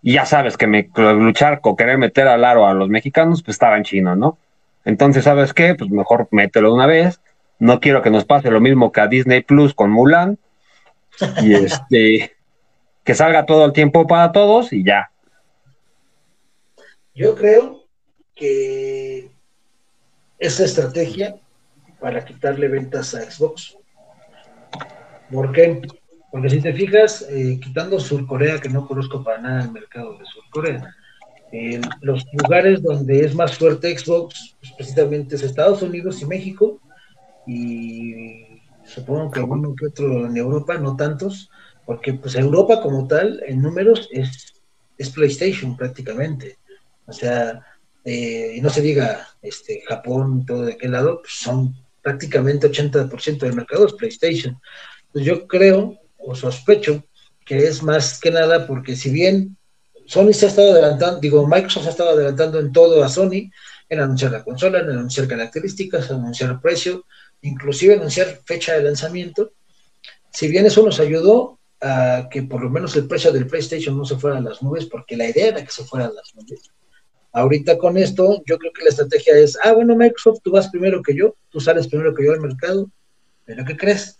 [0.01, 3.55] Y ya sabes que me, luchar con querer meter al aro a los mexicanos, pues
[3.55, 4.37] estaba en China, ¿no?
[4.83, 5.75] Entonces, ¿sabes qué?
[5.75, 7.21] Pues mejor mételo una vez.
[7.59, 10.39] No quiero que nos pase lo mismo que a Disney Plus con Mulan.
[11.43, 12.35] Y este,
[13.03, 15.11] que salga todo el tiempo para todos y ya.
[17.13, 17.80] Yo creo
[18.41, 19.29] que
[20.39, 21.35] esa estrategia
[21.99, 23.77] para quitarle ventas a Xbox.
[25.31, 25.79] ¿Por qué?
[26.31, 30.25] Porque si te fijas, eh, quitando Surcorea, que no conozco para nada el mercado de
[30.25, 30.95] Surcorea,
[32.01, 36.81] los lugares donde es más fuerte Xbox, pues, precisamente es Estados Unidos y México,
[37.45, 41.51] y supongo que alguno que otro en Europa, no tantos,
[41.85, 44.63] porque pues Europa como tal, en números, es,
[44.97, 46.57] es PlayStation prácticamente.
[47.05, 47.61] O sea,
[48.03, 53.39] eh, y no se diga este, Japón, todo de aquel lado, pues son prácticamente 80%
[53.39, 54.59] del mercado es PlayStation.
[55.11, 57.03] Pues yo creo o sospecho
[57.45, 59.57] que es más que nada porque si bien
[60.05, 63.51] Sony se ha estado adelantando, digo, Microsoft se ha estado adelantando en todo a Sony,
[63.89, 67.05] en anunciar la consola, en anunciar características, en anunciar precio,
[67.41, 69.53] inclusive anunciar fecha de lanzamiento.
[70.31, 74.05] Si bien eso nos ayudó a que por lo menos el precio del PlayStation no
[74.05, 76.71] se fuera a las nubes, porque la idea era que se fuera a las nubes,
[77.33, 81.01] Ahorita con esto, yo creo que la estrategia es, ah, bueno, Microsoft, tú vas primero
[81.01, 82.89] que yo, tú sales primero que yo al mercado,
[83.45, 84.19] pero ¿qué crees?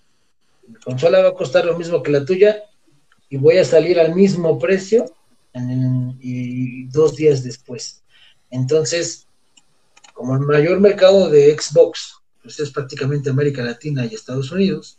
[0.67, 2.63] Mi consola va a costar lo mismo que la tuya
[3.30, 5.06] y voy a salir al mismo precio
[6.19, 8.02] y dos días después.
[8.50, 9.28] Entonces,
[10.13, 14.97] como el mayor mercado de Xbox pues es prácticamente América Latina y Estados Unidos,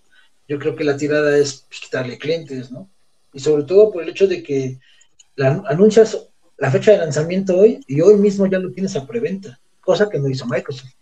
[0.48, 2.88] yo creo que la tirada es pues, quitarle clientes, ¿no?
[3.32, 4.78] Y sobre todo por el hecho de que
[5.36, 6.28] la, anuncias
[6.62, 10.20] la fecha de lanzamiento hoy y hoy mismo ya lo tienes a preventa, cosa que
[10.20, 10.92] no hizo Microsoft.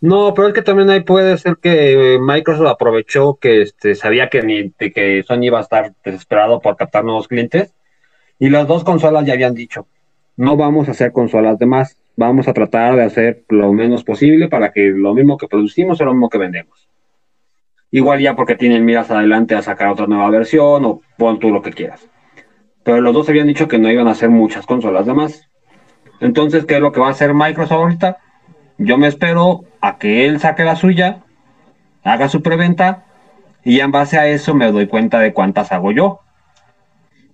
[0.00, 4.42] No, pero es que también ahí puede ser que Microsoft aprovechó que este, sabía que,
[4.42, 7.74] ni, que Sony iba a estar desesperado por captar nuevos clientes
[8.38, 9.88] y las dos consolas ya habían dicho,
[10.36, 14.48] no vamos a hacer consolas de más, vamos a tratar de hacer lo menos posible
[14.48, 16.88] para que lo mismo que producimos sea lo mismo que vendemos.
[17.90, 21.60] Igual ya porque tienen miras adelante a sacar otra nueva versión o pon tú lo
[21.60, 22.08] que quieras.
[22.84, 25.48] Pero los dos habían dicho que no iban a hacer muchas consolas de más.
[26.20, 28.18] Entonces, ¿qué es lo que va a hacer Microsoft ahorita?
[28.78, 31.22] Yo me espero a que él saque la suya,
[32.04, 33.04] haga su preventa
[33.64, 36.20] y en base a eso me doy cuenta de cuántas hago yo.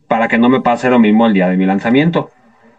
[0.07, 2.31] Para que no me pase lo mismo el día de mi lanzamiento.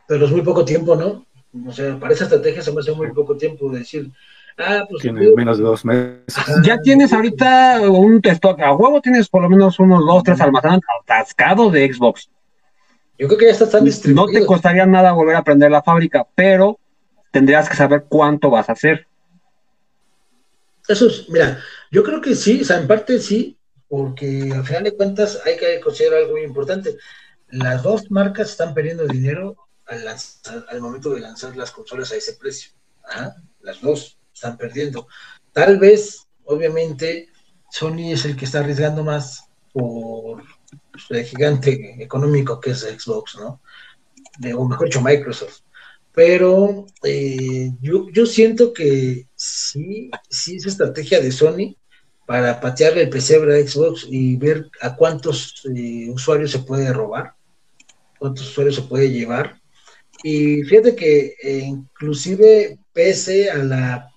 [0.07, 1.25] Pero es muy poco tiempo, ¿no?
[1.67, 4.11] O sea, para esa estrategia se me hace muy poco tiempo de decir,
[4.57, 5.01] ah, pues.
[5.01, 6.23] Tiene menos de dos meses.
[6.63, 10.79] Ya tienes ahorita un stock, a huevo tienes por lo menos unos dos, tres almacenes
[11.01, 12.29] atascados de Xbox.
[13.19, 14.31] Yo creo que ya están distribuidos.
[14.31, 16.79] No te costaría nada volver a aprender la fábrica, pero
[17.31, 19.07] tendrías que saber cuánto vas a hacer.
[20.87, 21.59] Eso es, mira,
[21.91, 23.57] yo creo que sí, o sea, en parte sí,
[23.89, 26.97] porque al final de cuentas hay que considerar algo muy importante.
[27.49, 29.55] Las dos marcas están perdiendo dinero
[29.85, 32.71] al, momento de lanzar las consolas a ese precio.
[33.03, 33.35] ¿ah?
[33.59, 35.07] Las dos están perdiendo.
[35.51, 37.27] Tal vez, obviamente,
[37.69, 40.41] Sony es el que está arriesgando más por
[41.09, 43.61] el gigante económico que es Xbox, ¿no?
[44.57, 45.59] O mejor dicho, Microsoft.
[46.13, 51.75] Pero eh, yo, yo siento que sí, sí es estrategia de Sony
[52.25, 57.33] para patearle el pesebre a Xbox y ver a cuántos eh, usuarios se puede robar,
[58.17, 59.59] cuántos usuarios se puede llevar
[60.23, 64.11] y fíjate que eh, inclusive pese a la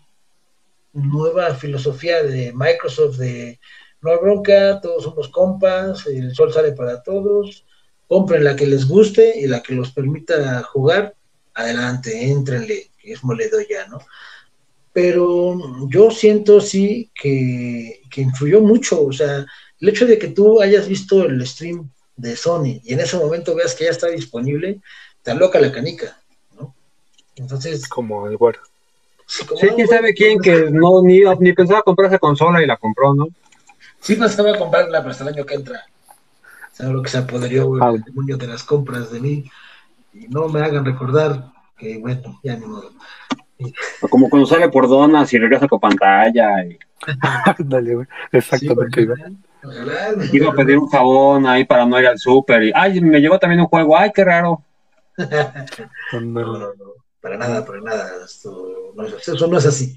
[0.93, 3.61] nueva filosofía de Microsoft de
[4.03, 7.65] no hay bronca, todos somos compas, el sol sale para todos,
[8.09, 11.15] compren la que les guste y la que los permita jugar,
[11.55, 14.01] adelante, entrenle, que es moledo ya, ¿no?
[14.93, 19.47] Pero yo siento sí que, que influyó mucho, o sea,
[19.81, 23.55] el hecho de que tú hayas visto el stream de Sony y en ese momento
[23.55, 24.81] veas que ya está disponible,
[25.23, 26.21] te loca la canica,
[26.59, 26.75] ¿no?
[27.37, 27.89] Entonces.
[27.89, 28.61] Como el güero.
[29.27, 33.15] Sí, quién sabe quién que no ni, ni pensaba comprar esa consola y la compró,
[33.15, 33.29] ¿no?
[34.03, 35.81] Sí pensaba comprarla, pero hasta el año que entra.
[36.73, 37.93] ¿Sabes lo que se apoderió el ah.
[38.05, 39.45] demonio de las compras de mí?
[40.13, 42.91] Y no me hagan recordar que, bueno, ya ni modo.
[44.11, 46.65] Como cuando sale por donas y regresa con pantalla.
[46.65, 46.79] Y...
[47.59, 48.07] Dale, güey.
[48.33, 49.09] Exactamente.
[50.33, 52.65] Iba a pedir un jabón ahí para no ir al súper.
[52.65, 53.97] Y, ay, me llegó también un juego.
[53.97, 54.65] Ay, qué raro.
[56.13, 56.73] no,
[57.21, 58.11] para nada, para nada.
[58.25, 59.97] eso no es así.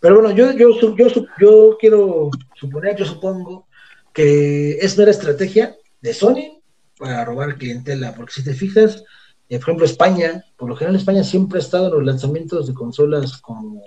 [0.00, 1.08] Pero bueno, yo, yo, yo,
[1.38, 3.68] yo quiero suponer, yo supongo
[4.12, 6.62] que es mera estrategia de Sony
[6.98, 9.04] para robar clientela, porque si te fijas,
[9.48, 12.74] eh, por ejemplo, España, por lo general España siempre ha estado en los lanzamientos de
[12.74, 13.82] consolas como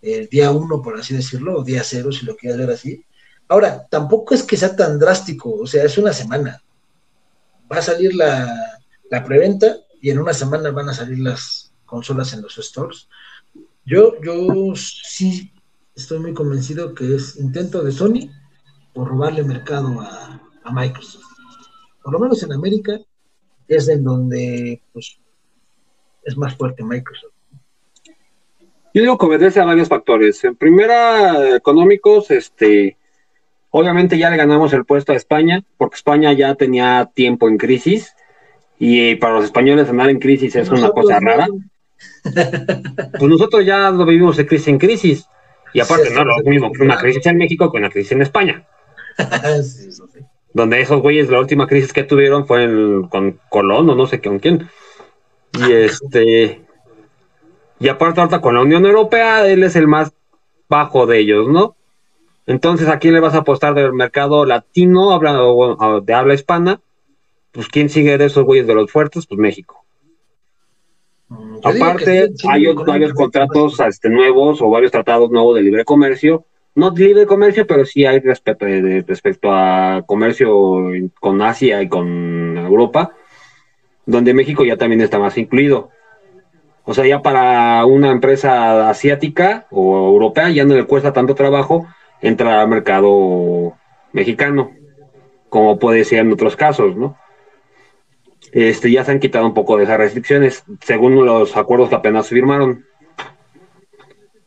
[0.00, 3.04] el día uno, por así decirlo, o día cero, si lo quieres ver así.
[3.48, 6.62] Ahora, tampoco es que sea tan drástico, o sea, es una semana.
[7.70, 12.32] Va a salir la, la preventa y en una semana van a salir las consolas
[12.32, 13.08] en los stores.
[13.90, 15.52] Yo, yo sí
[15.96, 18.30] estoy muy convencido que es intento de Sony
[18.94, 20.36] por robarle mercado a,
[20.72, 21.24] Microsoft.
[22.04, 23.00] Por lo menos en América
[23.66, 25.18] es en donde pues,
[26.22, 27.32] es más fuerte Microsoft.
[28.94, 30.44] Yo digo que obedece a varios factores.
[30.44, 32.96] En primera, económicos, este,
[33.70, 38.14] obviamente ya le ganamos el puesto a España, porque España ya tenía tiempo en crisis
[38.78, 41.48] y para los españoles andar en crisis es una cosa rara.
[43.18, 45.26] Pues nosotros ya lo vivimos de crisis en crisis.
[45.72, 48.66] Y aparte, no lo mismo que una crisis en México con una crisis en España.
[50.52, 52.66] Donde esos güeyes, la última crisis que tuvieron fue
[53.08, 54.68] con Colón o no sé con quién.
[55.52, 56.62] Y este.
[57.78, 60.12] Y aparte, ahorita con la Unión Europea, él es el más
[60.68, 61.76] bajo de ellos, ¿no?
[62.46, 65.18] Entonces, ¿a quién le vas a apostar del mercado latino,
[66.02, 66.80] de habla hispana?
[67.52, 69.26] pues ¿quién sigue de esos güeyes de los fuertes?
[69.26, 69.79] Pues México.
[71.62, 76.44] Aparte, hay varios contratos este, nuevos o varios tratados nuevos de libre comercio.
[76.74, 80.90] No libre comercio, pero sí hay respecto, de, respecto a comercio
[81.20, 83.12] con Asia y con Europa,
[84.06, 85.90] donde México ya también está más incluido.
[86.84, 91.86] O sea, ya para una empresa asiática o europea ya no le cuesta tanto trabajo
[92.20, 93.74] entrar al mercado
[94.12, 94.72] mexicano,
[95.48, 97.16] como puede ser en otros casos, ¿no?
[98.52, 102.28] Este, ya se han quitado un poco de esas restricciones, según los acuerdos que apenas
[102.28, 102.84] firmaron.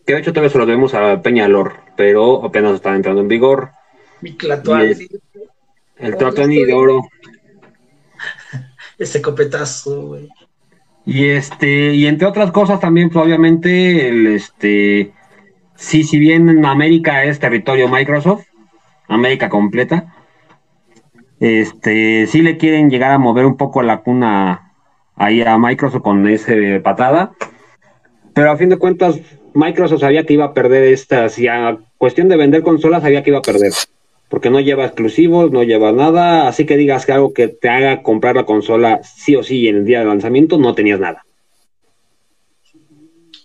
[0.06, 3.72] Que de hecho todavía se lo debemos a Peñalor, pero apenas están entrando en vigor.
[4.22, 4.96] Mi clatual,
[5.98, 7.02] el de oro.
[8.98, 10.30] Ese copetazo, güey.
[11.06, 15.12] Y este, y entre otras cosas también, pues, obviamente, el este,
[15.76, 18.46] sí, si bien América es territorio Microsoft,
[19.08, 20.13] América completa,
[21.44, 24.72] este, sí le quieren llegar a mover un poco la cuna
[25.18, 27.34] ahí a Microsoft con ese patada,
[28.34, 29.20] pero a fin de cuentas,
[29.54, 33.32] Microsoft sabía que iba a perder esta, si a cuestión de vender consolas sabía que
[33.32, 33.74] iba a perder
[34.30, 38.02] porque no lleva exclusivos, no lleva nada, así que digas que algo que te haga
[38.02, 41.26] comprar la consola sí o sí en el día de lanzamiento, no tenías nada.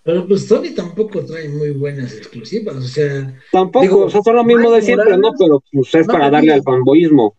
[0.04, 3.38] Pero pues Sony tampoco trae muy buenas exclusivas, o sea...
[3.52, 5.32] Tampoco, o sea, son lo mismo de siempre, ¿no?
[5.38, 7.34] Pero pues es para darle al fanboyismo.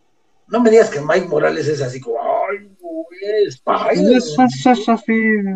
[0.50, 2.70] No me digas que Mike Morales es así como, ay,
[4.16, 5.12] es así,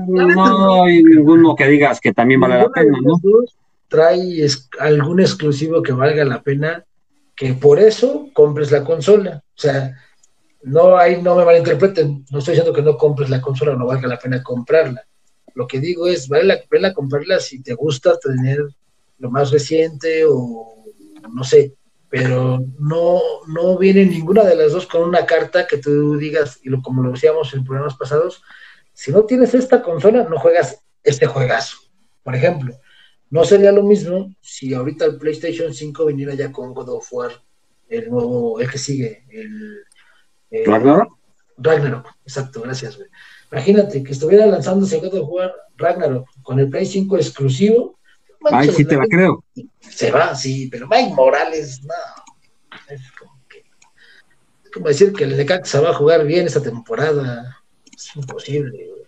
[0.07, 3.21] no hay ninguno que digas que también vale la pena, ¿no?
[3.89, 4.47] Trae
[4.79, 6.85] algún exclusivo que valga la pena
[7.37, 9.43] que por eso compres la consola.
[9.45, 9.97] O sea,
[10.63, 14.09] no hay, no me malinterpreten, no estoy diciendo que no compres la consola, no valga
[14.09, 15.05] la pena comprarla.
[15.55, 18.65] Lo que digo es, vale la pena comprarla si te gusta tener
[19.19, 20.85] lo más reciente o
[21.33, 21.75] no sé,
[22.15, 26.69] pero no, no viene ninguna de las dos con una carta que tú digas, y
[26.69, 28.41] lo, como lo decíamos en programas pasados,
[28.93, 31.77] si no tienes esta consola, no juegas este juegazo.
[32.23, 32.79] Por ejemplo,
[33.31, 37.33] no sería lo mismo si ahorita el PlayStation 5 viniera ya con God of War,
[37.89, 39.83] el nuevo, el que sigue, el...
[40.67, 41.19] ¿Ragnarok?
[41.57, 43.09] Ragnarok, exacto, gracias, güey.
[43.51, 47.99] Imagínate que estuviera lanzándose God of War Ragnarok con el Play 5 exclusivo.
[48.51, 49.45] Ay, sí te la creo.
[49.81, 51.95] Se va, sí, pero Mike Morales, no.
[52.89, 53.65] Es como que.
[54.65, 57.63] Es como decir que el Necaxa va a jugar bien esta temporada.
[57.95, 59.05] Es imposible, güey.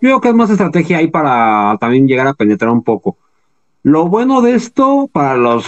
[0.00, 3.16] Creo que es más estrategia ahí para también llegar a penetrar un poco.
[3.82, 5.64] Lo bueno de esto para los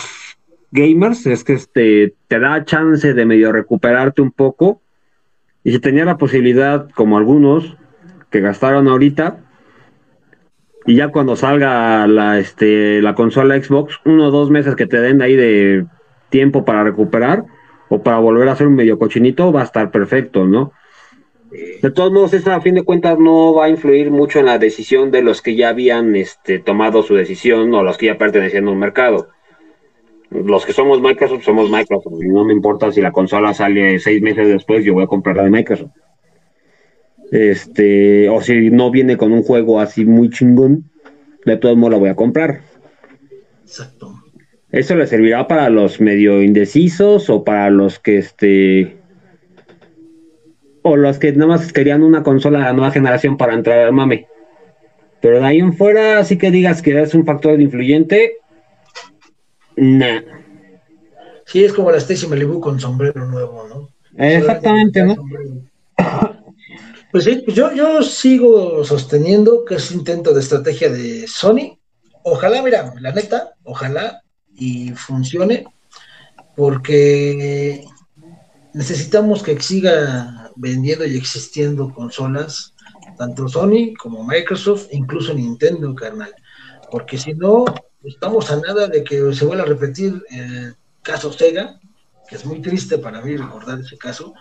[0.70, 4.82] gamers es que este te da chance de medio recuperarte un poco.
[5.64, 7.76] Y si tenía la posibilidad, como algunos
[8.30, 9.45] que gastaron ahorita,
[10.86, 15.00] y ya cuando salga la, este, la consola Xbox, uno o dos meses que te
[15.00, 15.84] den ahí de
[16.30, 17.44] tiempo para recuperar
[17.88, 20.72] o para volver a hacer un medio cochinito, va a estar perfecto, ¿no?
[21.82, 24.58] De todos modos, eso a fin de cuentas no va a influir mucho en la
[24.58, 28.66] decisión de los que ya habían este, tomado su decisión o los que ya pertenecían
[28.68, 29.28] a un mercado.
[30.30, 32.12] Los que somos Microsoft somos Microsoft.
[32.20, 35.44] No me importa si la consola sale seis meses después, yo voy a comprar la
[35.44, 35.92] de Microsoft.
[37.32, 40.90] Este, o si no viene con un juego así muy chingón,
[41.44, 42.60] de todos modos la voy a comprar.
[43.62, 44.14] Exacto.
[44.70, 48.96] Eso le servirá para los medio indecisos o para los que este
[50.82, 53.92] o los que nada más querían una consola de la nueva generación para entrar al
[53.92, 54.28] mame.
[55.20, 58.34] Pero de ahí en fuera, sí que digas que es un factor influyente,
[59.76, 60.20] nah.
[61.46, 63.88] Sí, es como la Stacy Malibu con sombrero nuevo, ¿no?
[64.16, 65.16] Exactamente, ¿no?
[67.16, 71.78] Pues sí, yo, yo sigo sosteniendo que es intento de estrategia de Sony.
[72.22, 74.20] Ojalá, mira, la neta, ojalá
[74.54, 75.64] y funcione,
[76.54, 77.86] porque
[78.74, 82.74] necesitamos que siga vendiendo y existiendo consolas,
[83.16, 86.34] tanto Sony como Microsoft, incluso Nintendo, carnal.
[86.90, 87.64] Porque si no,
[88.04, 91.80] estamos a nada de que se vuelva a repetir el caso Sega,
[92.28, 94.34] que es muy triste para mí recordar ese caso,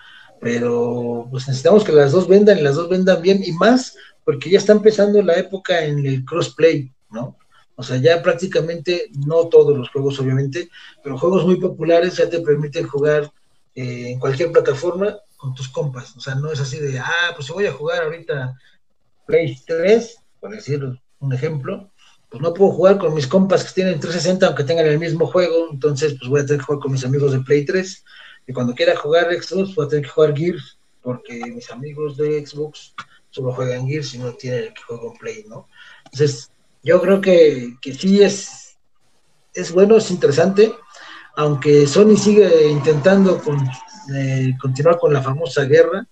[0.45, 4.51] pero pues necesitamos que las dos vendan y las dos vendan bien y más porque
[4.51, 7.36] ya está empezando la época en el crossplay, ¿no?
[7.75, 10.69] O sea, ya prácticamente, no todos los juegos obviamente,
[11.04, 13.31] pero juegos muy populares ya te permiten jugar
[13.73, 16.15] eh, en cualquier plataforma con tus compas.
[16.15, 18.56] O sea, no es así de, ah, pues si voy a jugar ahorita
[19.25, 20.87] Play 3, por decir
[21.21, 21.89] un ejemplo,
[22.29, 25.69] pues no puedo jugar con mis compas que tienen 360 aunque tengan el mismo juego,
[25.71, 28.04] entonces pues voy a tener que jugar con mis amigos de Play 3
[28.48, 32.46] y cuando quiera jugar Xbox voy a tener que jugar Gears porque mis amigos de
[32.46, 32.93] Xbox
[33.29, 35.67] solo juegan Gears y no tienen el que juego en Play, ¿no?
[36.06, 36.52] Entonces,
[36.83, 38.77] yo creo que, que sí es,
[39.54, 40.73] es bueno, es interesante,
[41.35, 43.58] aunque Sony sigue intentando con
[44.60, 46.08] continuar con la famosa guerra.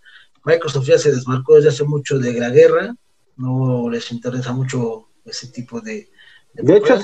[0.45, 2.93] Microsoft ya se desmarcó desde hace mucho de la guerra,
[3.37, 6.09] no les interesa mucho ese tipo de...
[6.53, 6.97] De, hecho,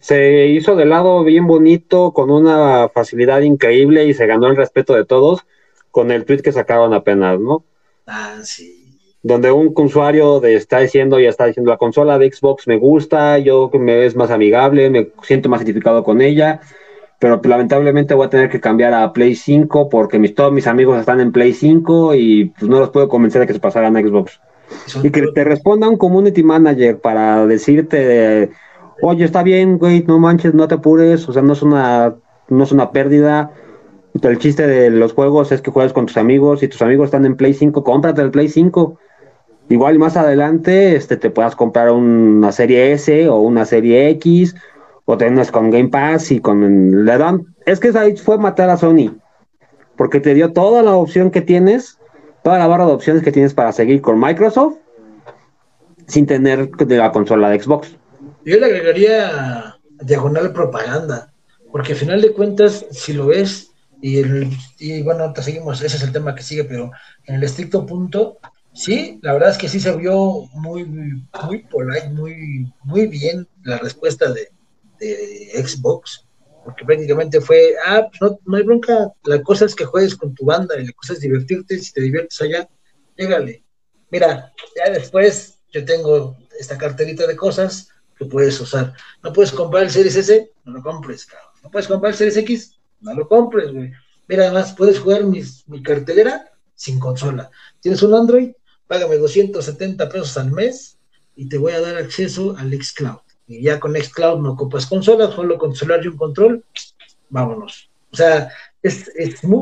[0.00, 4.94] se, hizo de lado bien bonito, con una facilidad increíble y se ganó el respeto
[4.94, 5.44] de todos
[5.90, 7.64] con el tweet que sacaron apenas, ¿no?
[8.06, 8.98] Ah, sí.
[9.22, 13.38] donde un usuario de, está diciendo, ya está diciendo, la consola de Xbox me gusta,
[13.38, 16.60] yo me es más amigable, me siento más identificado con ella,
[17.18, 20.98] pero lamentablemente voy a tener que cambiar a Play 5 porque mis, todos mis amigos
[20.98, 24.00] están en Play 5 y pues no los puedo convencer de que se pasaran a
[24.00, 24.40] Xbox.
[25.02, 28.50] Y que te responda un community manager para decirte,
[29.04, 32.14] oye, está bien, güey, no manches, no te apures, o sea, no es una,
[32.48, 33.50] no es una pérdida.
[34.22, 37.26] El chiste de los juegos es que juegas con tus amigos y tus amigos están
[37.26, 38.98] en Play 5, cómprate el Play 5.
[39.68, 44.54] Igual más adelante este, te puedas comprar una serie S o una serie X
[45.04, 48.78] o tenés con Game Pass y con le dan, es que ahí fue matar a
[48.78, 49.18] Sony,
[49.96, 51.98] porque te dio toda la opción que tienes,
[52.42, 54.76] toda la barra de opciones que tienes para seguir con Microsoft
[56.06, 57.98] sin tener la consola de Xbox.
[58.44, 61.32] Yo le agregaría diagonal propaganda,
[61.72, 63.70] porque al final de cuentas, si lo ves,
[64.02, 66.90] y, el, y bueno, te seguimos, ese es el tema que sigue, pero
[67.24, 68.38] en el estricto punto,
[68.74, 73.78] sí, la verdad es que sí se vio muy, muy polite, muy, muy bien la
[73.78, 74.50] respuesta de,
[75.54, 76.26] Xbox,
[76.64, 80.34] porque prácticamente fue, ah, pues no, no, hay bronca, la cosa es que juegues con
[80.34, 82.68] tu banda y la cosa es divertirte, si te diviertes allá,
[83.16, 83.64] llégale.
[84.10, 87.88] Mira, ya después yo tengo esta carterita de cosas
[88.24, 88.94] puedes usar.
[89.22, 91.50] No puedes comprar el Series S, no lo compres, cabrón.
[91.62, 93.92] No puedes comprar el Series X, no lo compres, güey.
[94.28, 97.50] Mira, además puedes jugar mis, mi cartelera sin consola.
[97.80, 98.52] ¿Tienes un Android?
[98.86, 100.98] Págame 270 pesos al mes
[101.36, 105.30] y te voy a dar acceso al Xcloud y ya con Xcloud no ocupas consola,
[105.30, 106.64] solo con celular y un control,
[107.28, 107.90] vámonos.
[108.10, 108.48] O sea,
[108.82, 109.10] es,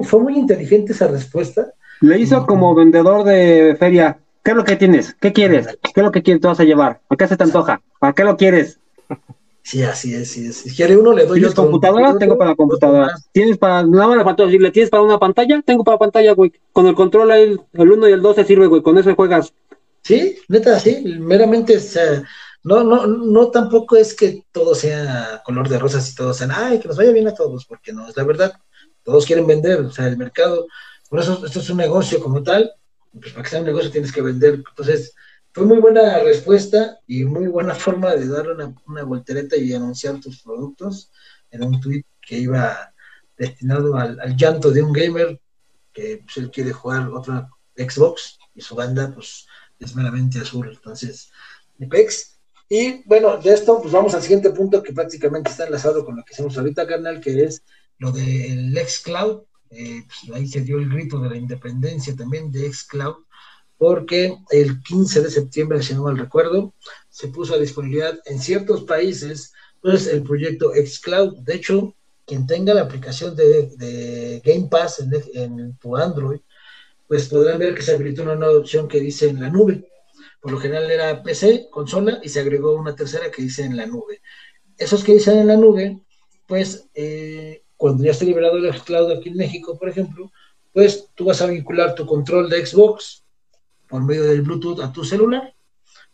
[0.05, 1.73] fue muy inteligente esa respuesta.
[2.01, 4.19] Le hizo como vendedor de feria.
[4.43, 5.15] ¿Qué es lo que tienes?
[5.21, 5.67] ¿Qué quieres?
[5.67, 7.01] ¿Qué es lo que quieres, te vas a llevar?
[7.09, 7.81] ¿A qué se te antoja?
[8.01, 8.79] ¿Para qué lo quieres?
[9.63, 10.57] Sí, así es, sí es.
[10.57, 12.19] Si quiere uno, le doy ¿Tienes computadora?
[12.19, 13.15] Tengo para la computadora.
[13.31, 15.63] ¿Tienes para, nada más le ¿tienes para una pantalla?
[15.65, 16.53] Tengo para pantalla, güey.
[16.73, 18.83] Con el control el, el 1 y el 2 se sirve, güey.
[18.83, 19.55] Con eso juegas.
[20.03, 21.03] Sí, neta, sí.
[21.21, 21.81] Meramente, o
[22.65, 26.79] no, no, no tampoco es que todo sea color de rosas y todos sean, ay,
[26.79, 28.53] que nos vaya bien a todos, porque no, es la verdad,
[29.03, 30.67] todos quieren vender, o sea, el mercado,
[31.09, 32.73] por eso esto es un negocio como tal,
[33.21, 35.15] pues para que sea un negocio tienes que vender, entonces
[35.53, 40.43] fue muy buena respuesta y muy buena forma de dar una, voltereta y anunciar tus
[40.43, 41.11] productos
[41.51, 42.93] en un tweet que iba
[43.37, 45.41] destinado al, llanto de un gamer
[45.93, 49.47] que pues, él quiere jugar otra Xbox y su banda pues
[49.79, 51.31] es meramente azul, entonces
[51.85, 52.39] Apex.
[52.69, 56.25] Y bueno, de esto, pues vamos al siguiente punto que prácticamente está enlazado con lo
[56.25, 57.63] que hacemos ahorita, carnal, que es
[57.99, 59.43] lo del Xcloud.
[59.73, 63.25] Eh, pues ahí se dio el grito de la independencia también de Xcloud,
[63.79, 66.75] porque el 15 de septiembre, si no mal recuerdo,
[67.09, 71.39] se puso a disponibilidad en ciertos países pues, el proyecto Xcloud.
[71.39, 71.95] De hecho,
[72.27, 75.01] quien tenga la aplicación de, Game Pass
[75.35, 76.41] en, tu Android,
[77.09, 79.85] pues podrán ver que se habilitó una nueva opción que dice en la nube
[80.43, 83.87] por lo general era PC, consola, y se agregó una tercera que dice en la
[83.87, 84.21] nube.
[84.77, 86.01] Esos que dicen en la nube,
[86.49, 90.31] pues eh, cuando ya esté liberado el cloud aquí en México, por ejemplo,
[90.73, 93.25] pues tú vas a vincular tu control de Xbox
[93.89, 95.53] por medio del Bluetooth a tu celular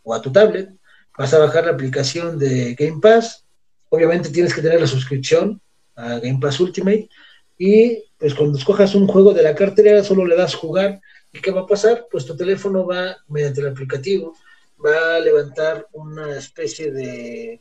[0.02, 0.70] o a tu tablet,
[1.18, 3.44] vas a bajar la aplicación de Game Pass,
[3.90, 5.60] obviamente tienes que tener la suscripción
[5.94, 7.10] a Game Pass Ultimate
[7.58, 11.02] y pues cuando escojas un juego de la cartera solo le das jugar
[11.32, 12.06] ¿Y qué va a pasar?
[12.10, 14.34] Pues tu teléfono va, mediante el aplicativo,
[14.82, 17.60] va a levantar una especie de...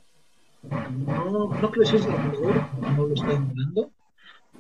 [0.62, 2.00] No, no creo que sea
[2.98, 3.92] no lo está hablando,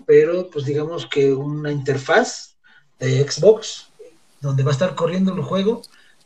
[0.08, 2.56] pero pues digamos que una interfaz
[2.98, 3.90] de Xbox
[4.42, 5.82] donde va a estar corriendo el juego,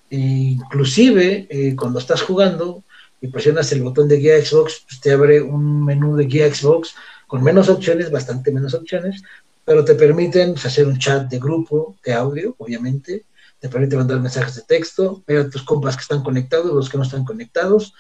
[0.10, 2.84] e inclusive eh, cuando estás jugando
[3.20, 6.94] y presionas el botón de guía Xbox, pues te abre un menú de guía Xbox
[7.28, 9.24] con menos opciones, bastante menos opciones,
[9.66, 13.26] pero te permiten hacer un chat de grupo, de audio, obviamente,
[13.60, 16.98] te permite mandar mensajes de texto, ver a tus compas que están conectados, los que
[16.98, 17.94] no están conectados,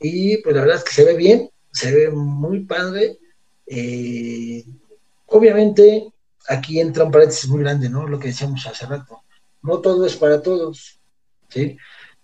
[0.00, 3.18] y pues la verdad es que se ve bien, se ve muy padre.
[3.66, 4.64] Eh,
[5.34, 6.12] obviamente,
[6.48, 8.06] aquí entra un paréntesis muy grande, ¿no?
[8.06, 9.22] Lo que decíamos hace rato.
[9.62, 11.00] No todo es para todos.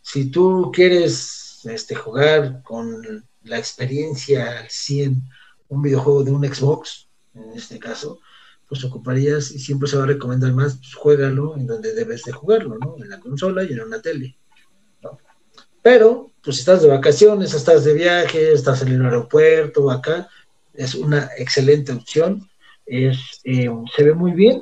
[0.00, 5.22] Si tú quieres este, jugar con la experiencia al 100,
[5.68, 8.20] un videojuego de un Xbox, en este caso,
[8.68, 12.32] pues ocuparías y siempre se va a recomendar más, pues juégalo en donde debes de
[12.32, 12.96] jugarlo, ¿no?
[12.98, 14.38] En la consola y en una tele.
[15.82, 20.28] Pero, pues si estás de vacaciones, estás de viaje, estás en el aeropuerto, acá,
[20.74, 22.49] es una excelente opción.
[22.90, 24.60] Es, eh, se ve muy bien.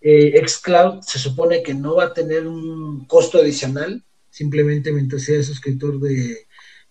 [0.00, 5.46] Eh, Xcloud se supone que no va a tener un costo adicional, simplemente mientras seas
[5.46, 6.46] suscriptor de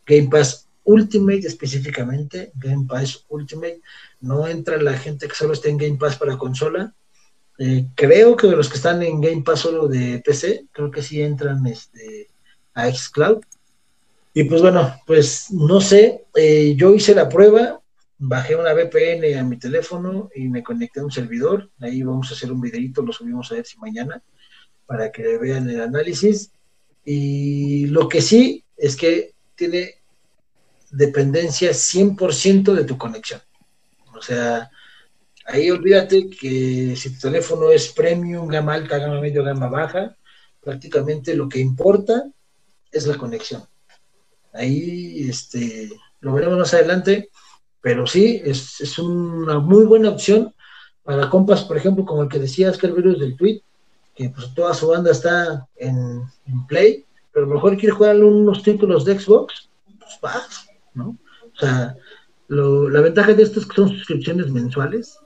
[0.05, 3.81] Game Pass Ultimate específicamente, Game Pass Ultimate,
[4.21, 6.93] no entra la gente que solo esté en Game Pass para consola,
[7.59, 11.21] Eh, creo que los que están en Game Pass solo de PC, creo que sí
[11.21, 12.29] entran este,
[12.73, 13.41] a Xcloud.
[14.33, 17.82] Y pues bueno, pues no sé, eh, yo hice la prueba,
[18.17, 21.69] bajé una VPN a mi teléfono y me conecté a un servidor.
[21.79, 24.21] Ahí vamos a hacer un videito, lo subimos a si mañana,
[24.85, 26.51] para que vean el análisis.
[27.05, 29.95] Y lo que sí es que tiene
[30.91, 33.41] dependencia 100% de tu conexión.
[34.15, 34.69] O sea,
[35.45, 40.15] ahí olvídate que si tu teléfono es premium, gama alta, gama media, gama baja,
[40.61, 42.23] prácticamente lo que importa
[42.91, 43.63] es la conexión.
[44.53, 45.89] Ahí este,
[46.19, 47.29] lo veremos más adelante,
[47.83, 50.55] pero sí, es, una muy buena opción
[51.03, 53.61] para compas, por ejemplo, como el que decías, que el virus del tweet,
[54.15, 56.21] que pues toda su banda está en,
[56.69, 59.67] Play, pero a lo mejor quiere jugar unos títulos de Xbox,
[59.99, 61.17] pues vas, ¿no?
[61.53, 61.97] O sea,
[62.47, 65.19] la ventaja de esto es que son suscripciones mensuales.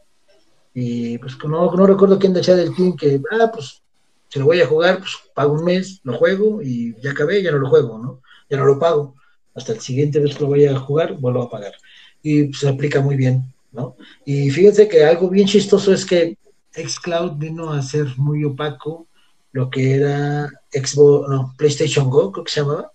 [0.73, 3.83] Y pues no, no recuerdo quién decía del team que, ah, pues
[4.29, 7.51] si lo voy a jugar, pues pago un mes, lo juego y ya acabé, ya
[7.51, 8.23] no lo juego, ¿no?
[8.49, 9.15] Ya no lo pago.
[9.53, 11.73] Hasta el siguiente vez que lo voy a jugar, vuelvo a pagar.
[12.21, 13.95] Y pues, se aplica muy bien, ¿no?
[14.25, 16.37] Y fíjense que algo bien chistoso es que
[16.73, 19.07] Xcloud vino a ser muy opaco
[19.51, 22.91] lo que era Xbox, no, PlayStation Go, creo que se llamaba,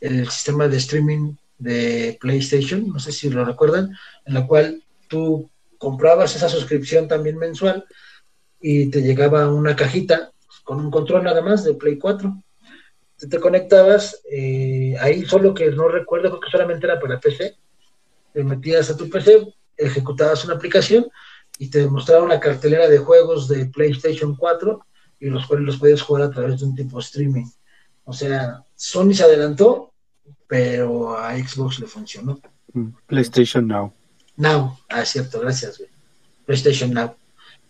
[0.00, 3.96] el sistema de streaming de PlayStation, no sé si lo recuerdan,
[4.26, 5.48] en la cual tú
[5.78, 7.84] comprabas esa suscripción también mensual
[8.60, 10.32] y te llegaba una cajita
[10.64, 12.42] con un control nada más de Play 4.
[13.30, 17.56] Te, conectabas, eh, ahí solo que no recuerdo, porque solamente era para PC,
[18.36, 19.46] te metías a tu PC,
[19.78, 21.06] ejecutabas una aplicación
[21.58, 24.86] y te mostraba una cartelera de juegos de PlayStation 4
[25.20, 27.46] y los cuales los podías jugar a través de un tipo streaming.
[28.04, 29.94] O sea, Sony se adelantó
[30.46, 32.38] pero a Xbox le funcionó.
[32.74, 33.90] Mm, PlayStation Now.
[34.36, 35.82] Now, ah, cierto, gracias,
[36.44, 37.14] PlayStation Now.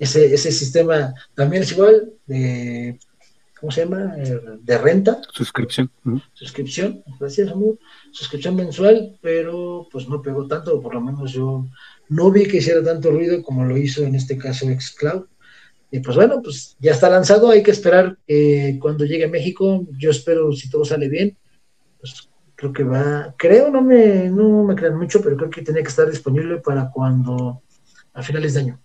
[0.00, 2.98] Ese, ese sistema también es igual de,
[3.61, 4.14] ¿cómo se llama?
[4.18, 5.20] Eh, de renta.
[5.32, 5.90] Suscripción.
[6.32, 7.78] Suscripción, gracias, amigo.
[8.12, 11.66] Suscripción mensual, pero pues no pegó tanto, por lo menos yo
[12.09, 15.26] no vi que hiciera tanto ruido como lo hizo en este caso Xcloud.
[15.90, 18.18] Y pues bueno, pues ya está lanzado, hay que esperar
[18.80, 19.86] cuando llegue a México.
[19.96, 21.36] Yo espero, si todo sale bien,
[21.98, 25.82] pues creo que va, creo, no me, no me crean mucho, pero creo que tiene
[25.82, 27.62] que estar disponible para cuando,
[28.14, 28.80] a finales de año,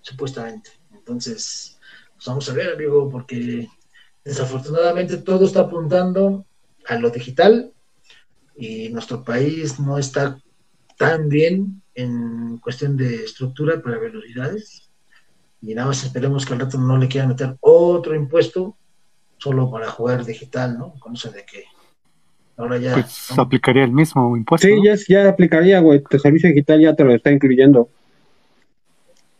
[0.00, 0.70] supuestamente.
[0.92, 1.78] Entonces,
[2.14, 3.68] pues vamos a ver, amigo, porque
[4.28, 6.44] desafortunadamente todo está apuntando
[6.86, 7.72] a lo digital
[8.56, 10.38] y nuestro país no está
[10.98, 14.90] tan bien en cuestión de estructura para velocidades.
[15.62, 18.76] Y nada más esperemos que al rato no le quieran meter otro impuesto
[19.38, 20.94] solo para jugar digital, ¿no?
[21.00, 21.64] Con eso de que
[22.58, 22.92] Ahora ya.
[22.94, 24.66] Pues aplicaría el mismo impuesto.
[24.66, 26.02] Sí, ya, ya aplicaría, güey.
[26.02, 27.88] Tu servicio digital ya te lo está incluyendo.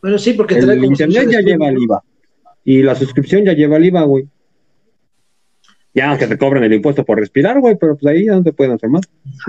[0.00, 2.00] Bueno, sí, porque el internet ya lleva el IVA.
[2.64, 4.28] Y la suscripción ya lleva el IVA, güey.
[5.98, 8.52] Ya que te cobren el impuesto por respirar, güey, pero pues ahí ya no te
[8.52, 9.02] pueden hacer más.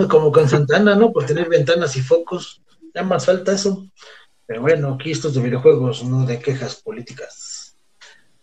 [0.09, 1.13] Como con Santana, ¿no?
[1.13, 2.63] Por tener ventanas y focos.
[2.95, 3.85] Ya más falta eso.
[4.47, 7.77] Pero bueno, aquí estos de videojuegos, no de quejas políticas.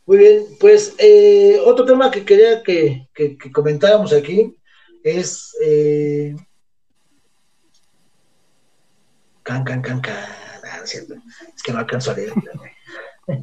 [0.06, 4.56] Muy bien, pues eh, otro tema que quería que, que comentáramos aquí
[5.02, 6.36] es eh,
[9.42, 10.14] can, can, can, can.
[10.14, 11.04] Ah, es,
[11.64, 12.32] que no alcanzo a leer.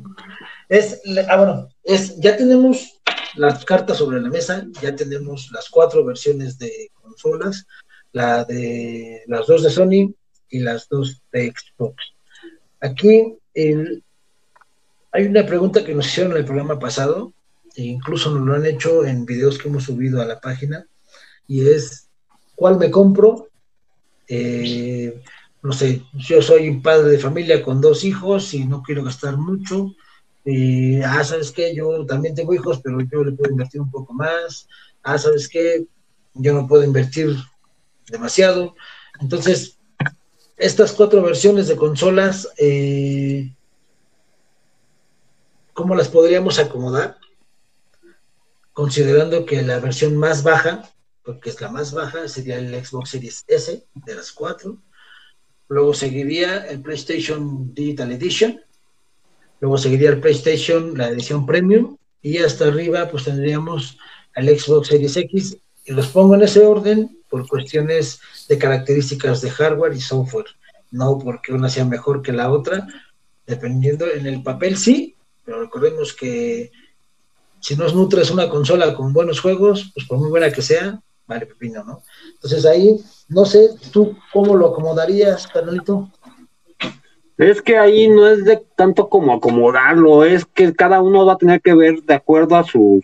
[0.70, 2.92] es, ah, bueno, es, ya tenemos
[3.36, 7.66] las cartas sobre la mesa, ya tenemos las cuatro versiones de consolas,
[8.12, 10.14] la de las dos de Sony
[10.49, 11.95] y las dos de Xbox.
[12.80, 13.38] Aquí
[15.12, 17.34] hay una pregunta que nos hicieron en el programa pasado,
[17.76, 20.86] e incluso nos lo han hecho en videos que hemos subido a la página,
[21.47, 22.10] y es
[22.56, 23.49] cuál me compro.
[24.28, 25.22] Eh,
[25.62, 29.38] no sé, yo soy un padre de familia con dos hijos y no quiero gastar
[29.38, 29.95] mucho.
[30.45, 31.75] Eh, ah, ¿sabes qué?
[31.75, 34.67] Yo también tengo hijos, pero yo le puedo invertir un poco más.
[35.01, 35.85] Ah, ¿sabes qué?
[36.33, 37.35] Yo no puedo invertir
[38.09, 38.75] demasiado.
[39.19, 39.77] Entonces,
[40.57, 43.53] estas cuatro versiones de consolas, eh,
[45.73, 47.17] ¿cómo las podríamos acomodar?
[48.73, 50.89] Considerando que la versión más baja
[51.23, 54.77] porque es la más baja, sería el Xbox Series S de las cuatro.
[55.69, 58.61] Luego seguiría el PlayStation Digital Edition.
[59.60, 61.97] Luego seguiría el PlayStation, la edición Premium.
[62.22, 63.97] Y hasta arriba, pues tendríamos
[64.36, 65.58] el Xbox Series X.
[65.86, 70.47] Y los pongo en ese orden por cuestiones de características de hardware y software.
[70.91, 72.88] No porque una sea mejor que la otra.
[73.45, 75.16] Dependiendo en el papel, sí.
[75.43, 76.72] Pero recordemos que
[77.60, 81.45] si nos nutres una consola con buenos juegos, pues por muy buena que sea, vale
[81.45, 82.04] pepino, ¿no?
[82.34, 82.99] Entonces ahí,
[83.30, 86.12] no sé, ¿tú cómo lo acomodarías, carnalito?
[87.38, 91.38] Es que ahí no es de tanto como acomodarlo, es que cada uno va a
[91.38, 93.03] tener que ver de acuerdo a sus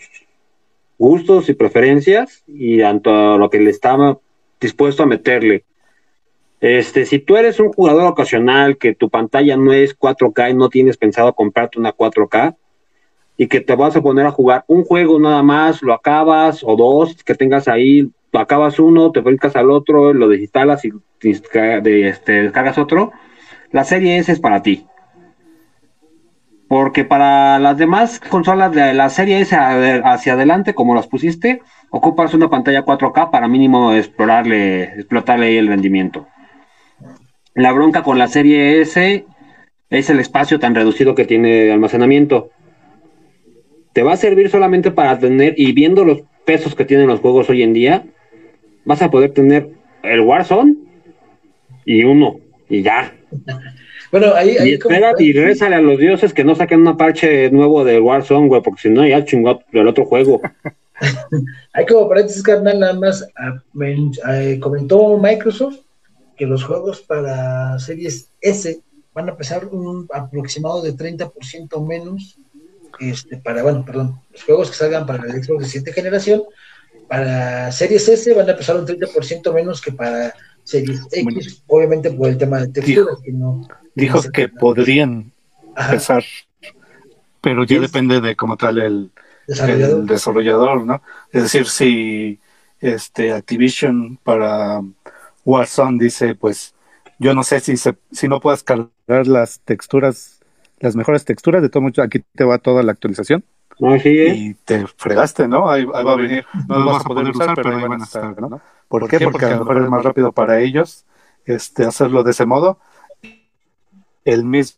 [0.99, 4.19] gustos y preferencias y tanto a lo que le estaba
[4.59, 5.63] dispuesto a meterle.
[6.61, 10.69] Este, si tú eres un jugador ocasional que tu pantalla no es 4K y no
[10.69, 12.55] tienes pensado comprarte una 4K
[13.37, 16.75] y que te vas a poner a jugar un juego nada más, lo acabas o
[16.75, 22.43] dos que tengas ahí, acabas uno, te brincas al otro, lo digitalas y de, este,
[22.43, 23.13] descargas otro,
[23.71, 24.85] la serie S es para ti.
[26.67, 32.33] Porque para las demás consolas de la serie S hacia adelante, como las pusiste, ocupas
[32.33, 36.27] una pantalla 4K para mínimo explorarle, explotarle el rendimiento.
[37.55, 39.25] La bronca con la serie S
[39.89, 42.51] es el espacio tan reducido que tiene almacenamiento.
[43.93, 47.49] Te va a servir solamente para tener, y viendo los pesos que tienen los juegos
[47.49, 48.05] hoy en día,
[48.85, 49.69] vas a poder tener
[50.03, 50.75] el Warzone
[51.85, 52.37] y uno,
[52.69, 53.13] y ya.
[54.11, 54.55] Bueno, ahí.
[54.63, 58.61] y espera y a los dioses que no saquen una parche nuevo de Warzone, güey,
[58.61, 60.41] porque si no, ya chingó el otro juego.
[61.73, 63.27] hay como paréntesis, carnal, nada más.
[63.35, 63.61] Ah,
[64.31, 65.79] eh, comentó Microsoft
[66.37, 68.79] que los juegos para series S
[69.13, 72.37] van a pesar un aproximado de 30% menos.
[72.99, 76.43] Este, para, bueno, perdón, los juegos que salgan para el Xbox de 7 generación,
[77.07, 80.33] para series S van a pesar un 30% menos que para
[80.69, 83.19] series X, obviamente por el tema de texturas.
[83.23, 85.31] que no, dijo que podrían
[85.89, 86.23] pesar,
[87.41, 89.11] pero ya depende de cómo tal el
[89.47, 89.99] desarrollador.
[89.99, 91.01] el desarrollador, ¿no?
[91.31, 92.39] Es decir, si
[92.79, 94.81] este Activision para
[95.45, 96.73] Warzone dice, pues
[97.17, 100.39] yo no sé si se, si no puedes cargar las texturas,
[100.79, 103.43] las mejores texturas, de todo mucho, aquí te va toda la actualización.
[103.79, 105.69] Y te fregaste, ¿no?
[105.69, 106.45] Ahí, va a venir.
[106.67, 108.61] No lo vas a poder usar, pero ahí van a estar, ¿no?
[108.87, 109.19] ¿Por, qué?
[109.29, 111.05] Porque, a lo mejor es más rápido para ellos
[111.45, 112.79] este, hacerlo de ese modo.
[114.25, 114.75] El mismo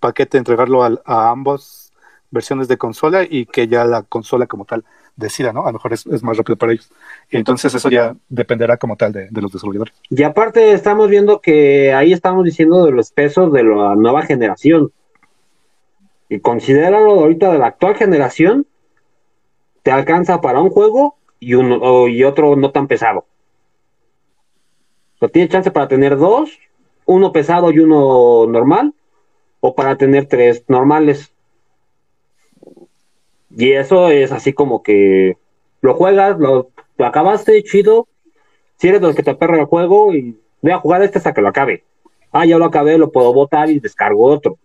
[0.00, 1.92] paquete, entregarlo a, a ambos
[2.30, 4.84] versiones de consola y que ya la consola como tal
[5.16, 5.62] decida, ¿no?
[5.62, 6.90] A lo mejor es, más rápido para ellos.
[7.30, 9.94] Entonces eso ya dependerá como tal de, los desarrolladores.
[10.10, 14.90] Y aparte estamos viendo que ahí estamos diciendo de los pesos de la nueva generación.
[16.32, 18.66] Y considéralo ahorita de la actual generación,
[19.82, 23.26] te alcanza para un juego y, uno, y otro no tan pesado.
[25.20, 26.58] O tiene chance para tener dos,
[27.04, 28.94] uno pesado y uno normal,
[29.60, 31.34] o para tener tres normales.
[33.54, 35.36] Y eso es así como que
[35.82, 38.08] lo juegas, lo, acabaste, chido.
[38.78, 41.42] Si eres los que te perra el juego y voy a jugar este hasta que
[41.42, 41.84] lo acabe.
[42.32, 44.56] Ah, ya lo acabé, lo puedo botar y descargo otro.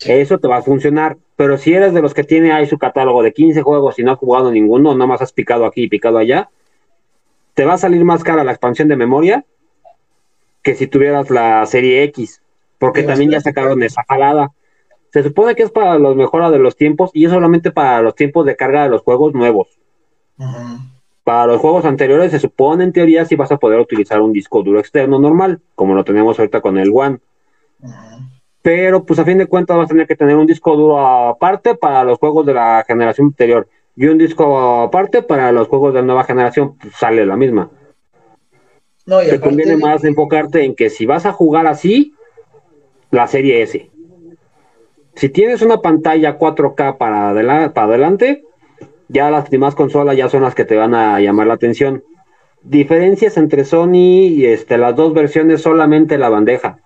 [0.00, 1.16] Eso te va a funcionar.
[1.36, 4.12] Pero si eres de los que tiene ahí su catálogo de 15 juegos y no
[4.12, 6.50] has jugado ninguno, nada más has picado aquí y picado allá,
[7.54, 9.44] te va a salir más cara la expansión de memoria
[10.62, 12.42] que si tuvieras la serie X.
[12.78, 14.52] Porque también ya sacaron esa jalada.
[15.12, 18.14] Se supone que es para los mejoras de los tiempos y es solamente para los
[18.14, 19.68] tiempos de carga de los juegos nuevos.
[21.24, 24.62] Para los juegos anteriores se supone en teoría si vas a poder utilizar un disco
[24.62, 27.18] duro externo normal, como lo tenemos ahorita con el One.
[28.62, 31.74] Pero pues a fin de cuentas vas a tener que tener un disco duro aparte
[31.74, 33.68] para los juegos de la generación anterior
[34.00, 37.68] y un disco aparte para los juegos de la nueva generación, pues sale la misma.
[39.06, 42.14] No, Te conviene más enfocarte en que si vas a jugar así,
[43.10, 43.90] la serie S.
[45.14, 48.44] Si tienes una pantalla 4K para, adelante,
[49.08, 52.04] ya las demás consolas ya son las que te van a llamar la atención.
[52.62, 56.78] Diferencias entre Sony y este, las dos versiones, solamente la bandeja.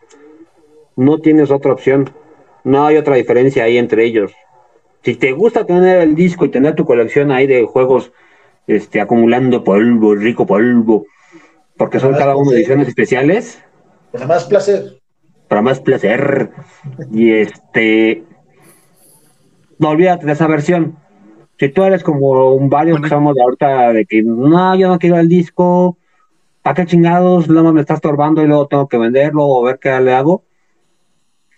[0.97, 2.11] No tienes otra opción.
[2.65, 4.33] No hay otra diferencia ahí entre ellos.
[5.03, 8.13] Si te gusta tener el disco y tener tu colección ahí de juegos
[8.67, 11.07] este, acumulando polvo, rico polvo,
[11.77, 13.61] porque son cada uno ediciones especiales.
[14.13, 15.03] Para más placer
[15.53, 16.51] para más placer.
[17.13, 18.25] Y este,
[19.79, 20.97] no olvídate de esa versión.
[21.59, 24.99] Si tú eres como un varios que somos de ahorita de que no, yo no
[24.99, 25.99] quiero el disco,
[26.63, 27.49] ¿para qué chingados?
[27.49, 30.43] Nada más me está estorbando y luego tengo que venderlo o ver qué le hago.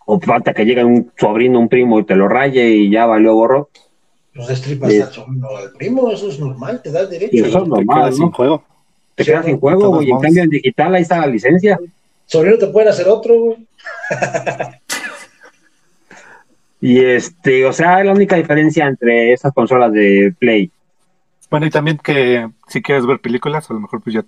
[0.07, 3.34] O falta que llegue un sobrino, un primo y te lo raye y ya valió
[3.34, 3.70] gorro.
[4.34, 7.46] Los destripas al sobrino al primo, eso es normal, te da derecho.
[7.46, 8.64] eso es normal, te sin juego.
[9.14, 11.78] Te quedas sin juego, y en cambio en digital ahí está la licencia.
[12.26, 13.66] Sobrino te pueden hacer otro, güey.
[16.80, 20.70] y este, o sea, es la única diferencia entre esas consolas de Play.
[21.50, 24.24] Bueno, y también que si quieres ver películas, a lo mejor pues ya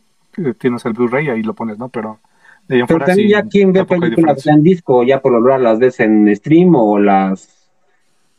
[0.59, 1.89] tienes el Blu-ray y ahí lo pones, ¿no?
[1.89, 2.21] Pero
[2.69, 6.35] Pero también ya quien ve películas en disco, ya por lo general las ves en
[6.35, 7.71] stream o las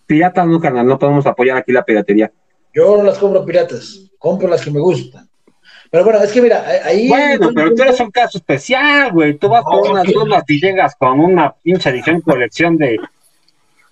[0.05, 2.31] piratas, no, carnal, no podemos apoyar aquí la piratería.
[2.73, 5.27] Yo no las compro piratas, compro las que me gustan.
[5.89, 7.07] Pero bueno, es que mira, ahí.
[7.07, 9.37] Bueno, pero tú eres un caso especial, güey.
[9.37, 12.99] Tú vas por unas dudas y llegas con una pinche edición colección de.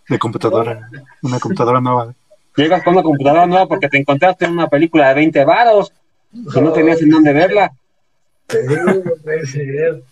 [0.10, 0.90] De computadora.
[1.22, 2.14] Una computadora nueva.
[2.56, 5.94] Llegas con una computadora nueva porque te encontraste en una película de 20 varos
[6.34, 7.72] y no tenías en dónde verla.
[8.48, 9.60] Sí,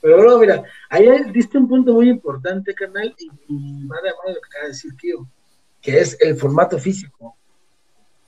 [0.01, 4.41] Pero bueno, mira, ahí diste un punto muy importante, canal, y, va de mano lo
[4.41, 5.27] que acaba de decir Kio,
[5.81, 7.37] que es el formato físico.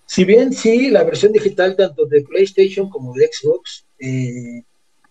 [0.06, 4.64] Si bien sí, la versión digital tanto de PlayStation como de Xbox, eh,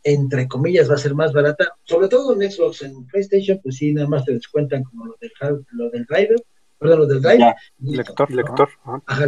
[0.04, 3.92] entre comillas, va a ser más barata, sobre todo en Xbox, en PlayStation, pues sí,
[3.92, 5.32] nada más te descuentan como lo del,
[5.72, 6.36] lo del driver,
[6.78, 7.54] perdón, lo del drive.
[7.80, 8.68] lector, lector.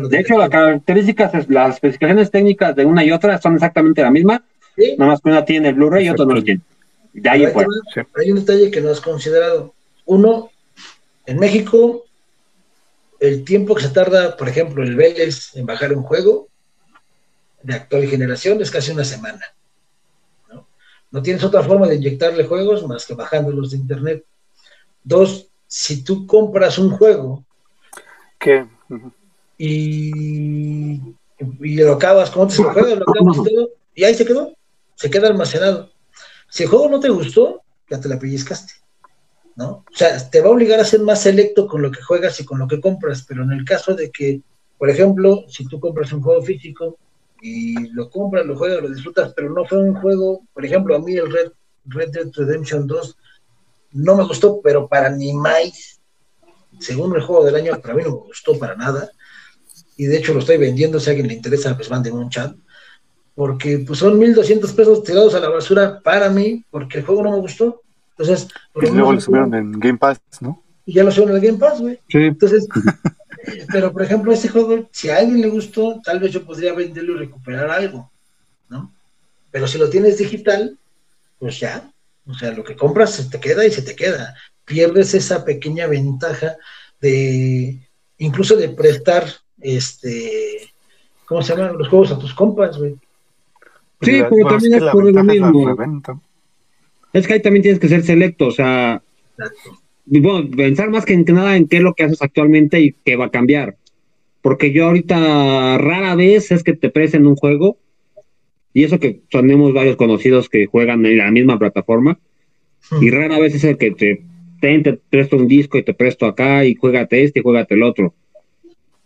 [0.08, 4.44] de hecho, las características, las especificaciones técnicas de una y otra son exactamente la misma,
[4.98, 6.60] nada más que una tiene el Blu-ray y otro no lo tiene.
[7.12, 7.66] De ahí pues.
[8.14, 9.74] Hay un detalle que no has considerado.
[10.04, 10.50] Uno,
[11.24, 12.06] en México
[13.20, 16.48] el tiempo que se tarda, por ejemplo, el Vélez en bajar un juego
[17.62, 19.42] de actual generación es casi una semana.
[21.10, 21.22] ¿no?
[21.22, 24.24] tienes otra forma de inyectarle juegos más que bajándolos de internet.
[25.02, 27.44] Dos, si tú compras un juego
[28.38, 28.66] ¿Qué?
[29.56, 31.00] y,
[31.60, 34.52] y lo acabas con otro juego, lo acabas y todo, y ahí se quedó,
[34.96, 35.92] se queda almacenado.
[36.50, 38.74] Si el juego no te gustó, ya te la pellizcaste.
[39.56, 39.84] ¿no?
[39.90, 42.44] O sea, te va a obligar a ser más selecto con lo que juegas y
[42.44, 44.42] con lo que compras, pero en el caso de que,
[44.78, 46.98] por ejemplo, si tú compras un juego físico
[47.40, 50.98] y lo compras, lo juegas, lo disfrutas, pero no fue un juego, por ejemplo, a
[50.98, 51.52] mí el Red,
[51.86, 53.16] Red Dead Redemption 2
[53.92, 56.00] no me gustó, pero para ni más,
[56.78, 59.10] según el juego del año, para mí no me gustó para nada,
[59.96, 62.54] y de hecho lo estoy vendiendo, si a alguien le interesa, pues manden un chat,
[63.36, 67.30] porque pues son 1.200 pesos tirados a la basura para mí, porque el juego no
[67.30, 67.82] me gustó,
[68.18, 70.62] entonces, y luego lo subieron en Game Pass, ¿no?
[70.86, 72.00] Y ya lo subieron en Game Pass, güey.
[72.08, 72.18] Sí.
[72.18, 72.66] Entonces,
[73.72, 77.14] pero por ejemplo, ese juego, si a alguien le gustó, tal vez yo podría venderlo
[77.14, 78.10] y recuperar algo,
[78.70, 78.90] ¿no?
[79.50, 80.78] Pero si lo tienes digital,
[81.38, 81.92] pues ya,
[82.26, 84.34] o sea, lo que compras se te queda y se te queda.
[84.64, 86.56] Pierdes esa pequeña ventaja
[87.02, 89.26] de, incluso de prestar,
[89.60, 90.72] este,
[91.26, 91.76] ¿cómo se llaman?
[91.76, 92.96] Los juegos a tus compas, güey.
[94.02, 95.76] Sí, pero también es, por lo mismo.
[97.12, 99.02] Es que ahí también tienes que ser selecto, o sea,
[100.04, 103.26] bueno, pensar más que nada en qué es lo que haces actualmente y qué va
[103.26, 103.76] a cambiar.
[104.42, 107.78] Porque yo ahorita rara vez es que te presen un juego,
[108.72, 112.18] y eso que tenemos varios conocidos que juegan en la misma plataforma,
[112.90, 113.02] hmm.
[113.02, 114.22] y rara vez es el que te,
[114.60, 118.14] te, presto un disco y te presto acá y juégate este y juégate el otro.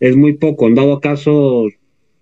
[0.00, 1.68] Es muy poco, en dado caso,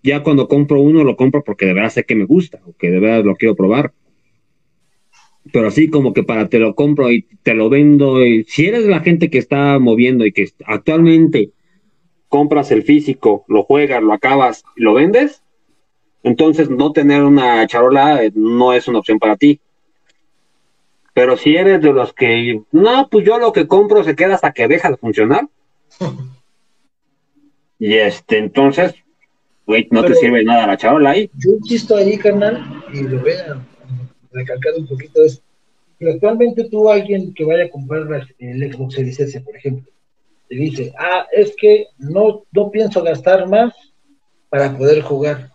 [0.09, 2.91] ya cuando compro uno lo compro porque de verdad sé que me gusta o que
[2.91, 3.93] de verdad lo quiero probar
[5.53, 8.25] pero así como que para te lo compro y te lo vendo.
[8.25, 11.51] Y si eres la gente que está moviendo y que actualmente
[12.29, 15.43] compras el físico, lo juegas, lo acabas y lo vendes,
[16.23, 19.61] entonces no tener una charola eh, no es una opción para ti.
[21.15, 24.53] Pero si eres de los que, no, pues yo lo que compro se queda hasta
[24.53, 25.49] que deja de funcionar.
[27.79, 28.95] y este, entonces,
[29.69, 31.31] güey, no te sirve nada la charola ahí.
[31.35, 33.62] Yo insisto ahí, carnal, y lo vea
[34.33, 35.43] recalcar un poquito es
[35.99, 39.93] que actualmente tú, alguien que vaya a comprar el Xbox Series S, por ejemplo,
[40.49, 43.75] te dice, ah, es que no, no pienso gastar más
[44.49, 45.51] para poder jugar.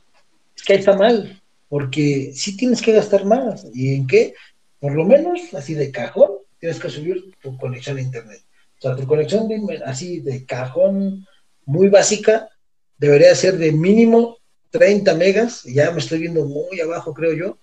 [0.55, 3.65] Es que ahí está mal, porque sí tienes que gastar más.
[3.73, 4.35] ¿Y en qué?
[4.79, 8.41] Por lo menos, así de cajón, tienes que subir tu conexión a Internet.
[8.77, 9.49] O sea, tu conexión
[9.85, 11.25] así de cajón
[11.65, 12.49] muy básica
[12.97, 14.37] debería ser de mínimo
[14.71, 17.57] 30 megas, ya me estoy viendo muy abajo, creo yo,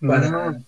[0.00, 0.62] para,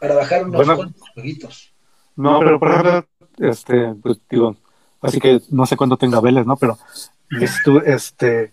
[0.00, 1.72] para bajar unos cuantos jueguitos.
[2.16, 3.06] No, pero por ejemplo,
[3.38, 4.56] este, pues digo,
[5.00, 6.56] así que no sé cuándo tenga Vélez, ¿no?
[6.56, 6.78] Pero
[7.86, 8.52] este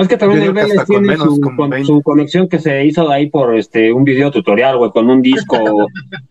[0.00, 1.16] es que también el Vélez tiene
[1.84, 5.58] su, conexión que se hizo ahí por este un video tutorial, güey, con un disco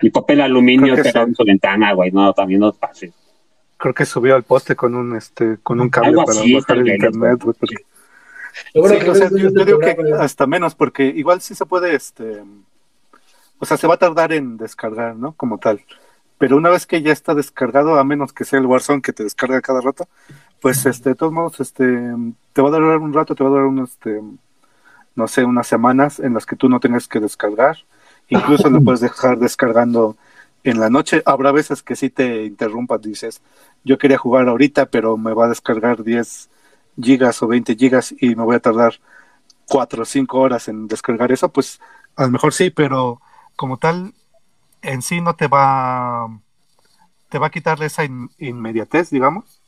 [0.01, 3.11] y papel aluminio pegado en su ventana, güey, no, también no es
[3.77, 7.43] Creo que subió al poste con un este con un cable para bajar el internet,
[7.43, 7.55] güey.
[8.73, 12.43] Yo, digo que hasta menos, porque igual sí se puede este
[13.59, 15.33] o sea, se va a tardar en descargar, ¿no?
[15.33, 15.81] Como tal.
[16.37, 19.23] Pero una vez que ya está descargado, a menos que sea el Warzone que te
[19.23, 20.07] descarga cada rato,
[20.61, 21.85] pues este, de todos modos, este,
[22.53, 24.21] te va a durar un rato, te va a durar unos, este,
[25.15, 27.77] no sé, unas semanas en las que tú no tengas que descargar.
[28.29, 30.15] Incluso lo puedes dejar descargando
[30.63, 31.21] en la noche.
[31.25, 33.41] Habrá veces que sí te interrumpas, dices,
[33.83, 36.49] yo quería jugar ahorita, pero me va a descargar 10
[37.01, 38.93] gigas o 20 gigas y me voy a tardar
[39.67, 41.79] 4 o 5 horas en descargar eso, pues
[42.15, 43.21] a lo mejor sí, pero
[43.55, 44.13] como tal,
[44.81, 46.27] en sí no te va,
[47.29, 49.61] te va a quitar esa inmediatez, digamos,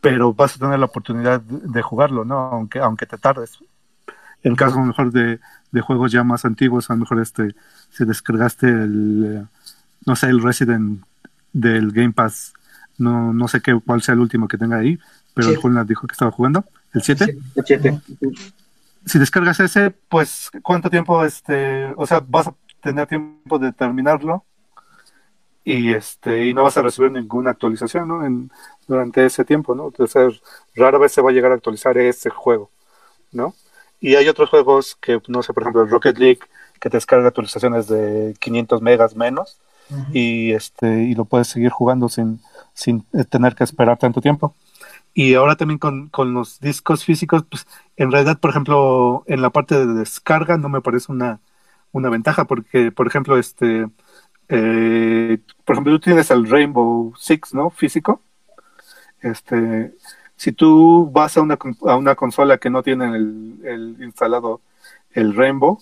[0.00, 2.36] pero vas a tener la oportunidad de jugarlo, ¿no?
[2.36, 3.58] Aunque, aunque te tardes.
[4.42, 5.40] en caso a lo mejor de,
[5.72, 7.54] de juegos ya más antiguos, a lo mejor este,
[7.90, 9.48] si descargaste el,
[10.04, 11.02] no sé, el Resident
[11.52, 12.52] del Game Pass,
[12.98, 14.98] no, no sé qué, cuál sea el último que tenga ahí,
[15.34, 17.36] pero el Juan dijo que estaba jugando, el 7.
[17.56, 18.00] El 7.
[19.04, 24.44] Si descargas ese, pues, ¿cuánto tiempo, este, o sea, vas a tener tiempo de terminarlo?
[25.64, 28.24] Y este, y no vas a recibir ninguna actualización, ¿no?
[28.24, 28.50] En,
[28.86, 29.86] durante ese tiempo, ¿no?
[29.86, 30.40] Entonces,
[30.74, 32.70] rara vez se va a llegar a actualizar ese juego,
[33.32, 33.54] ¿no?
[33.98, 36.40] Y hay otros juegos que, no sé, por ejemplo, el Rocket League,
[36.78, 39.58] que te descarga actualizaciones de 500 megas menos,
[40.12, 42.40] y este y lo puedes seguir jugando sin,
[42.72, 44.54] sin tener que esperar tanto tiempo.
[45.14, 49.50] Y ahora también con, con, los discos físicos, pues en realidad, por ejemplo, en la
[49.50, 51.40] parte de descarga no me parece una,
[51.92, 53.88] una ventaja, porque, por ejemplo, este,
[54.48, 57.70] eh, por ejemplo, tú tienes el Rainbow Six, ¿no?
[57.70, 58.22] Físico.
[59.20, 59.94] Este,
[60.36, 64.62] si tú vas a una, a una consola que no tiene el, el instalado
[65.12, 65.78] el Rainbow,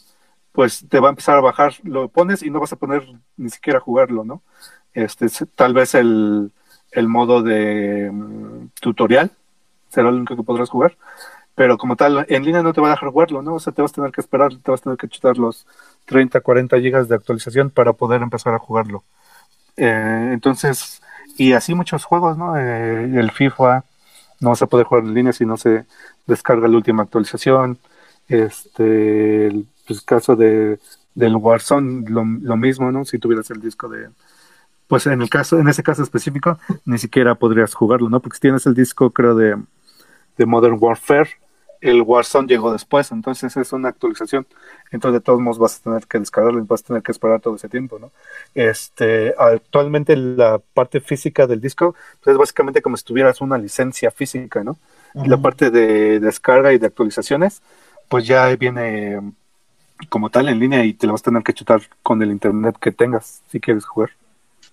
[0.52, 3.06] pues te va a empezar a bajar, lo pones y no vas a poner
[3.36, 4.42] ni siquiera jugarlo, ¿no?
[4.94, 5.26] Este,
[5.56, 6.52] tal vez el,
[6.92, 9.30] el modo de mm, tutorial
[9.88, 10.96] será lo único que podrás jugar,
[11.54, 13.54] pero como tal, en línea no te va a dejar jugarlo, ¿no?
[13.54, 15.66] O sea, te vas a tener que esperar, te vas a tener que chutar los
[16.06, 19.04] 30, 40 gigas de actualización para poder empezar a jugarlo.
[19.76, 21.02] Eh, entonces,
[21.36, 22.56] y así muchos juegos, ¿no?
[22.56, 23.84] Eh, el FIFA
[24.40, 25.84] no se puede jugar en línea si no se
[26.26, 27.78] descarga la última actualización.
[28.28, 30.78] Este, el pues, caso de
[31.14, 33.04] del Warzone, lo, lo mismo, ¿no?
[33.04, 34.08] Si tuvieras el disco de,
[34.92, 38.20] pues en el caso, en ese caso específico, ni siquiera podrías jugarlo, ¿no?
[38.20, 39.56] Porque si tienes el disco, creo, de,
[40.36, 41.30] de Modern Warfare,
[41.80, 44.46] el Warzone llegó después, entonces es una actualización.
[44.90, 47.40] Entonces, de todos modos, vas a tener que descargarlo y vas a tener que esperar
[47.40, 48.10] todo ese tiempo, ¿no?
[48.54, 54.10] Este, actualmente la parte física del disco pues es básicamente como si tuvieras una licencia
[54.10, 54.76] física, ¿no?
[55.14, 57.62] La parte de descarga y de actualizaciones,
[58.10, 59.22] pues ya viene
[60.10, 62.76] como tal en línea y te lo vas a tener que chutar con el internet
[62.78, 64.10] que tengas si quieres jugar.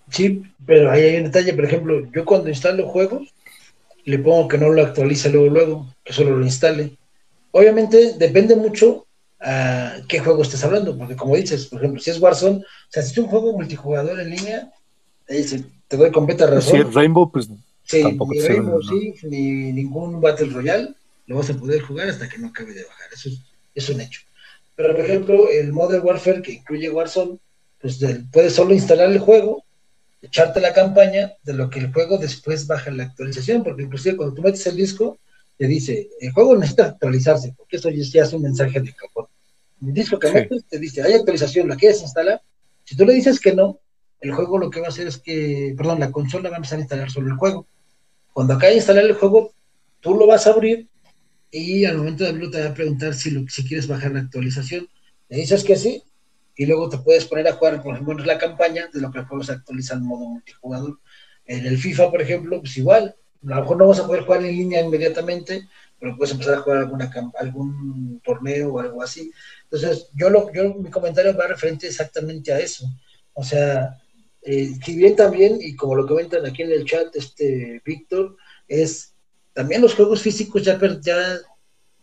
[0.10, 3.34] Sí, pero ahí hay un detalle, por ejemplo, yo cuando instalo juegos,
[4.06, 6.98] le pongo que no lo actualice luego, luego, que solo lo instale.
[7.52, 9.06] Obviamente depende mucho
[9.40, 13.04] a qué juego estés hablando, porque como dices, por ejemplo, si es Warzone, o sea,
[13.04, 14.72] si es un juego multijugador en línea,
[15.28, 16.74] te doy completa razón.
[16.74, 17.50] Si es Rainbow, pues
[17.84, 20.94] sí, ni Rainbow Six, ni ningún Battle Royale
[21.28, 23.08] lo vas a poder jugar hasta que no acabe de bajar.
[23.14, 23.42] Eso es,
[23.76, 24.22] es un hecho.
[24.76, 27.38] Pero, por ejemplo, el Modern Warfare, que incluye Warzone,
[27.80, 28.00] pues
[28.32, 29.64] puedes solo instalar el juego,
[30.22, 34.36] echarte la campaña, de lo que el juego después baja la actualización, porque inclusive cuando
[34.36, 35.18] tú metes el disco,
[35.58, 39.26] te dice, el juego necesita actualizarse, porque eso ya es un mensaje de cajón.
[39.82, 42.42] El disco que metes te dice, hay actualización, ¿la quieres instalar?
[42.84, 43.80] Si tú le dices que no,
[44.20, 46.78] el juego lo que va a hacer es que, perdón, la consola va a empezar
[46.78, 47.66] a instalar solo el juego.
[48.34, 49.54] Cuando de instalar el juego,
[50.00, 50.88] tú lo vas a abrir
[51.52, 54.22] y al momento de abrirlo te va a preguntar si, lo, si quieres bajar la
[54.22, 54.88] actualización.
[55.30, 56.04] Le dices que sí,
[56.60, 59.26] y luego te puedes poner a jugar, por ejemplo, la campaña, de lo que el
[59.26, 61.00] juego se actualiza en modo multijugador.
[61.46, 64.44] En el FIFA, por ejemplo, pues igual, a lo mejor no vas a poder jugar
[64.44, 69.32] en línea inmediatamente, pero puedes empezar a jugar alguna, algún torneo o algo así.
[69.64, 72.86] Entonces, yo, lo, yo mi comentario va referente exactamente a eso.
[73.32, 73.98] O sea,
[74.42, 78.36] eh, si bien también, y como lo comentan aquí en el chat, este Víctor,
[78.68, 79.14] es
[79.54, 81.38] también los juegos físicos ya, ya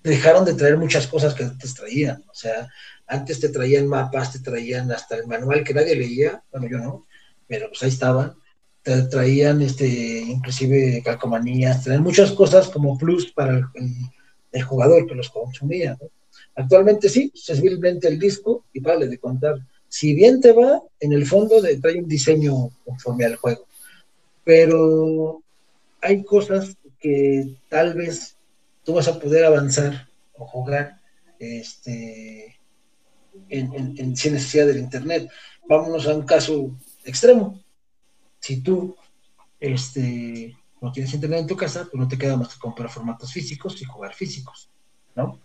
[0.03, 2.25] dejaron de traer muchas cosas que antes traían.
[2.31, 2.71] O sea,
[3.07, 7.07] antes te traían mapas, te traían hasta el manual que nadie leía, bueno, yo no,
[7.47, 8.35] pero pues ahí estaban.
[8.83, 15.29] Te traían este, inclusive calcomanías, traían muchas cosas como plus para el, jugador que los
[15.29, 15.99] consumía.
[16.55, 19.57] Actualmente sí, simplemente el disco y vale de contar.
[19.89, 23.67] Si bien te va, en el fondo de, trae un diseño conforme al juego.
[24.45, 25.43] Pero
[26.01, 28.37] hay cosas que tal vez
[28.83, 31.01] tú vas a poder avanzar o jugar
[31.39, 32.56] este,
[33.49, 35.29] en, sin necesidad del Internet.
[35.69, 37.61] Vámonos a un caso extremo.
[38.41, 38.97] Si tú
[39.61, 43.33] este, no tienes Internet en tu casa, pues no te queda más que comprar formatos
[43.33, 44.71] físicos y jugar físicos,
[45.15, 45.41] ¿no?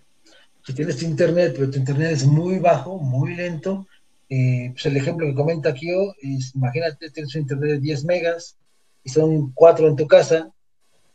[0.66, 3.88] Si tienes Internet, pero tu Internet es muy bajo, muy lento,
[4.30, 5.89] eh, pues el ejemplo que comenta aquí
[6.22, 8.58] es, imagínate, tienes un Internet de 10 megas
[9.04, 10.52] y son 4 en tu casa,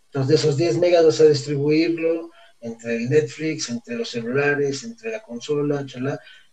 [0.06, 5.22] entonces de esos 10 megas vas a distribuirlo entre Netflix, entre los celulares, entre la
[5.22, 5.86] consola,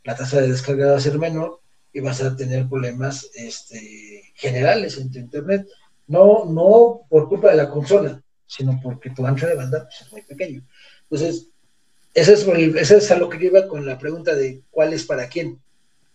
[0.04, 1.60] la tasa de descarga va a ser menor
[1.92, 5.68] y vas a tener problemas este, generales en tu internet.
[6.08, 10.12] No, no por culpa de la consola, sino porque tu ancho de banda pues, es
[10.12, 10.64] muy pequeño.
[11.04, 11.50] Entonces,
[12.14, 15.60] ese es, es a lo que iba con la pregunta de cuál es para quién,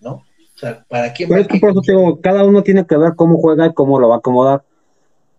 [0.01, 0.13] ¿no?
[0.13, 1.29] O sea, ¿para quién?
[1.29, 4.17] Pues por eso digo, cada uno tiene que ver cómo juega y cómo lo va
[4.17, 4.63] a acomodar.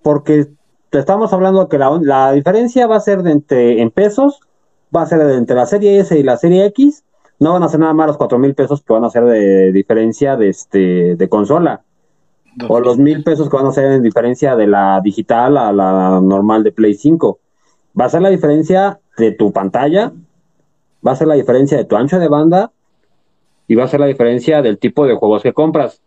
[0.02, 0.48] Porque
[0.90, 4.40] te estamos hablando que la, diferencia va a ser de entre, en pesos,
[4.96, 7.04] va a ser de entre la serie S y la serie X,
[7.40, 9.72] no van a ser nada más los cuatro mil pesos que van a ser de
[9.72, 11.84] diferencia de este de consola.
[12.68, 16.20] O los mil pesos que van a ser en diferencia de la digital a la
[16.22, 17.40] normal de Play 5.
[18.00, 20.12] Va a ser la diferencia de tu pantalla,
[21.06, 22.72] va a ser la diferencia de tu ancho de banda
[23.68, 26.02] y va a ser la diferencia del tipo de juegos que compras.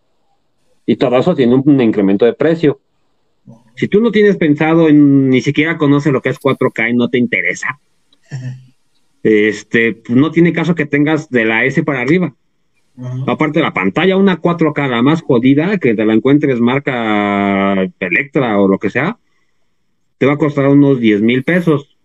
[0.84, 2.80] Y todo eso tiene un, incremento de precio.
[3.76, 7.08] Si tú no tienes pensado en, ni siquiera conoces lo que es 4K y no
[7.08, 7.80] te interesa,
[9.22, 12.34] este, pues no tiene caso que tengas de la S para arriba.
[13.26, 18.60] Aparte de la pantalla, una 4K la más jodida, que te la encuentres marca Electra
[18.60, 19.18] o lo que sea,
[20.18, 21.96] te va a costar unos 10 mil pesos.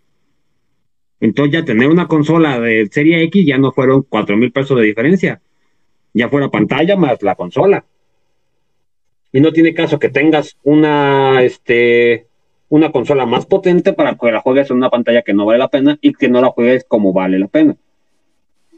[1.19, 4.85] Entonces ya tener una consola de serie X ya no fueron 4 mil pesos de
[4.85, 5.41] diferencia.
[6.13, 7.85] Ya fuera pantalla más la consola.
[9.33, 12.26] Y no tiene caso que tengas una, este,
[12.69, 15.69] una consola más potente para que la juegues en una pantalla que no vale la
[15.69, 17.75] pena y que no la juegues como vale la pena.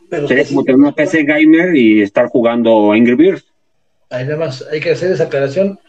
[0.09, 3.45] Pero Sería como tener una PC gamer y estar jugando Angry Birds.
[4.09, 5.79] Ahí nada más hay que hacer esa aclaración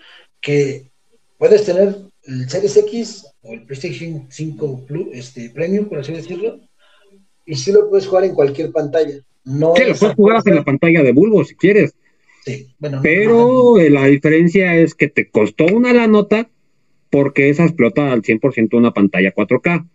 [0.41, 0.91] que
[1.39, 6.61] puedes tener el Series X o el PlayStation 5 Plus, este, Premium, por así decirlo,
[7.47, 9.21] y sí lo puedes jugar en cualquier pantalla.
[9.45, 11.95] No sí, lo puedes jugar en la pantalla de Bulbo si quieres.
[12.45, 13.01] Sí, bueno.
[13.03, 16.49] Pero la diferencia es que te costó una la nota
[17.11, 19.89] porque esa explota al 100% una pantalla 4K.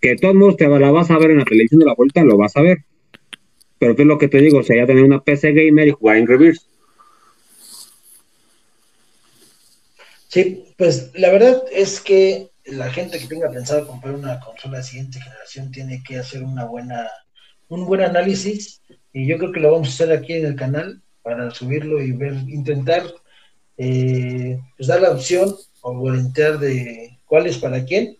[0.00, 2.22] Que de todos modos te la vas a ver en la televisión de la vuelta,
[2.22, 2.84] lo vas a ver.
[3.78, 5.92] Pero que es lo que te digo, o sea, ya tener una PC gamer y
[5.92, 6.66] jugar en reverse.
[10.28, 14.84] Sí, pues la verdad es que la gente que tenga pensado comprar una consola de
[14.84, 17.08] siguiente generación tiene que hacer una buena,
[17.68, 18.82] un buen análisis
[19.12, 22.12] y yo creo que lo vamos a hacer aquí en el canal para subirlo y
[22.12, 23.04] ver, intentar
[23.78, 25.54] eh, pues dar la opción
[25.86, 28.18] o voluntear de cuál es para quién,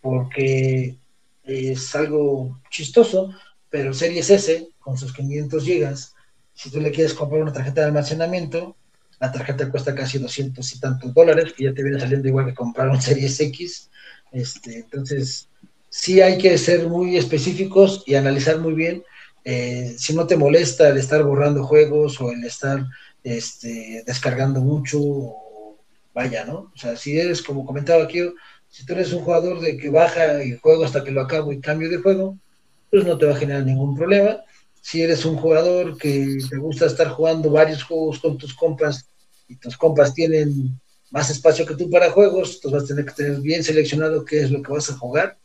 [0.00, 0.96] porque
[1.44, 3.34] es algo chistoso,
[3.68, 6.14] pero Series S con sus 500 gigas,
[6.54, 8.76] si tú le quieres comprar una tarjeta de almacenamiento,
[9.20, 12.54] la tarjeta cuesta casi 200 y tantos dólares, que ya te viene saliendo igual que
[12.54, 13.90] comprar un Series X.
[14.32, 15.50] Este, entonces,
[15.90, 19.04] sí hay que ser muy específicos y analizar muy bien
[19.44, 22.86] eh, si no te molesta el estar borrando juegos o el estar
[23.22, 24.98] este, descargando mucho,
[26.16, 26.72] vaya, ¿no?
[26.74, 28.20] O sea, si eres, como comentaba aquí,
[28.68, 31.60] si tú eres un jugador de que baja y juego hasta que lo acabo y
[31.60, 32.36] cambio de juego,
[32.90, 34.40] pues no te va a generar ningún problema
[34.86, 39.08] si eres un jugador que te gusta estar jugando varios juegos con tus compas
[39.48, 43.12] y tus compas tienen más espacio que tú para juegos, entonces vas a tener que
[43.12, 45.38] tener bien seleccionado qué es lo que vas a jugar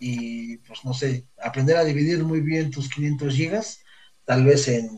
[0.00, 3.80] y pues no sé, aprender a dividir muy bien tus 500 gigas,
[4.24, 4.88] tal vez en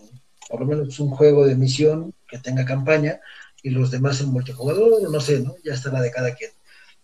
[0.48, 3.18] por lo menos un juego de misión que tenga campaña
[3.62, 5.56] y los demás en multijugador, no sé, ¿no?
[5.64, 6.50] Ya estará de cada quien.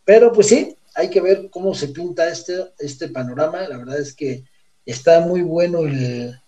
[0.04, 4.14] Pero pues sí, hay que ver cómo se pinta este, este panorama, la verdad es
[4.14, 4.44] que
[4.84, 6.38] está muy bueno el,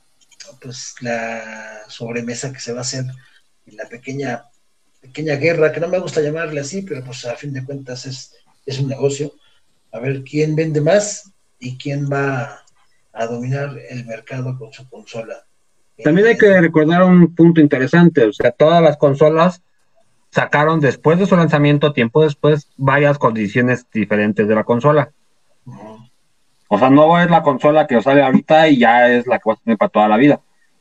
[0.61, 3.04] pues la sobremesa que se va a hacer
[3.66, 4.44] en la pequeña
[5.00, 8.34] pequeña guerra, que no me gusta llamarle así, pero pues a fin de cuentas es,
[8.66, 9.32] es un negocio.
[9.92, 12.64] A ver quién vende más y quién va
[13.12, 15.44] a dominar el mercado con su consola.
[16.02, 19.62] También hay que recordar un punto interesante, o sea, todas las consolas
[20.31, 25.11] sacaron después de su lanzamiento, tiempo después, varias condiciones diferentes de la consola.
[26.68, 29.49] O sea, no es la consola que os sale ahorita y ya es la que
[29.49, 30.41] vas a tener para toda la vida.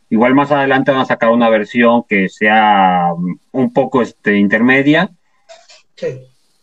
[0.10, 3.14] Igual más adelante van a sacar una versión que sea
[3.52, 5.10] un poco este, intermedia.
[5.96, 6.08] Sí.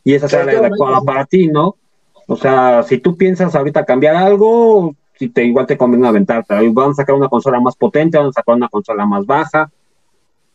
[0.03, 1.76] Y esa será la adecuada para ti, ¿no?
[2.26, 6.55] O sea, si tú piensas ahorita cambiar algo, si te, igual te conviene aventarte.
[6.70, 9.70] Van a sacar una consola más potente, van a sacar una consola más baja.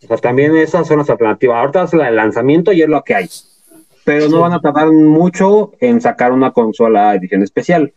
[0.04, 1.58] O sea, también esas son las alternativas.
[1.58, 3.30] Ahorita es el lanzamiento y es lo que hay.
[4.06, 7.94] Pero no van a tardar mucho en sacar una consola edición especial.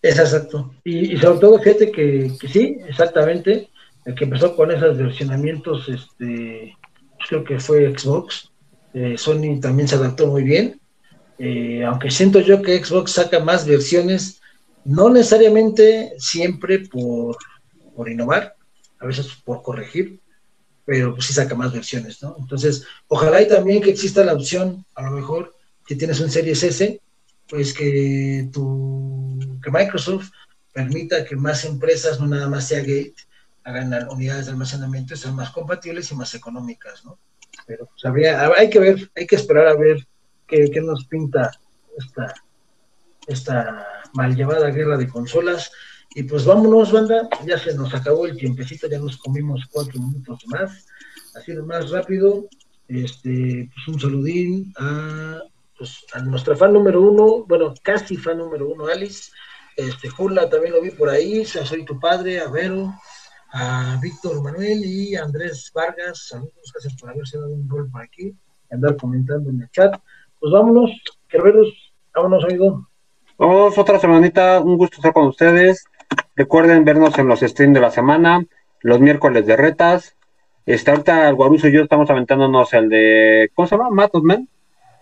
[0.00, 0.74] Es exacto.
[0.82, 3.68] Y, sobre todo, gente que, sí, exactamente,
[4.04, 6.76] el que empezó con esos versionamientos, este,
[7.28, 8.50] creo que fue Xbox.
[8.94, 10.80] Eh, Sony también se adaptó muy bien.
[11.38, 14.40] Eh, aunque siento yo que Xbox saca más versiones,
[14.84, 17.36] no necesariamente siempre por,
[17.94, 18.56] por innovar,
[18.98, 20.18] a veces por corregir,
[20.84, 22.36] pero pues sí saca más versiones, ¿no?
[22.38, 25.54] Entonces, ojalá y también que exista la opción, a lo mejor,
[25.86, 27.00] si tienes un Series S,
[27.48, 30.30] pues que, tu, que Microsoft
[30.72, 33.14] permita que más empresas, no nada más sea Gate,
[33.64, 37.18] hagan unidades de almacenamiento y sean más compatibles y más económicas, ¿no?
[37.66, 40.06] Pero pues, habría, hay que ver, hay que esperar a ver
[40.48, 41.50] qué, qué nos pinta
[41.96, 42.34] esta,
[43.26, 45.70] esta mal llevada guerra de consolas.
[46.14, 50.44] Y pues vámonos, banda, ya se nos acabó el tiempecito, ya nos comimos cuatro minutos
[50.46, 50.86] más,
[51.34, 52.48] así más rápido.
[52.88, 55.40] Este, pues un saludín a
[55.82, 59.32] pues, a nuestra fan número uno, bueno, casi fan número uno, Alice,
[59.76, 62.94] Este, Jula también lo vi por ahí, soy tu padre, a Vero,
[63.52, 66.28] a Víctor Manuel y a Andrés Vargas.
[66.28, 69.92] Saludos, gracias por haberse dado un rol por aquí y andar comentando en el chat.
[70.38, 70.90] Pues vámonos,
[71.28, 71.68] Kerberos,
[72.14, 72.88] vámonos, amigo.
[73.36, 75.84] Vamos, otra semanita, un gusto estar con ustedes.
[76.36, 78.44] Recuerden vernos en los streams de la semana,
[78.80, 80.16] los miércoles de retas.
[80.64, 83.90] Este, ahorita el Guaruso y yo estamos aventándonos el de, ¿cómo se llama?
[83.90, 84.48] Matt of Men.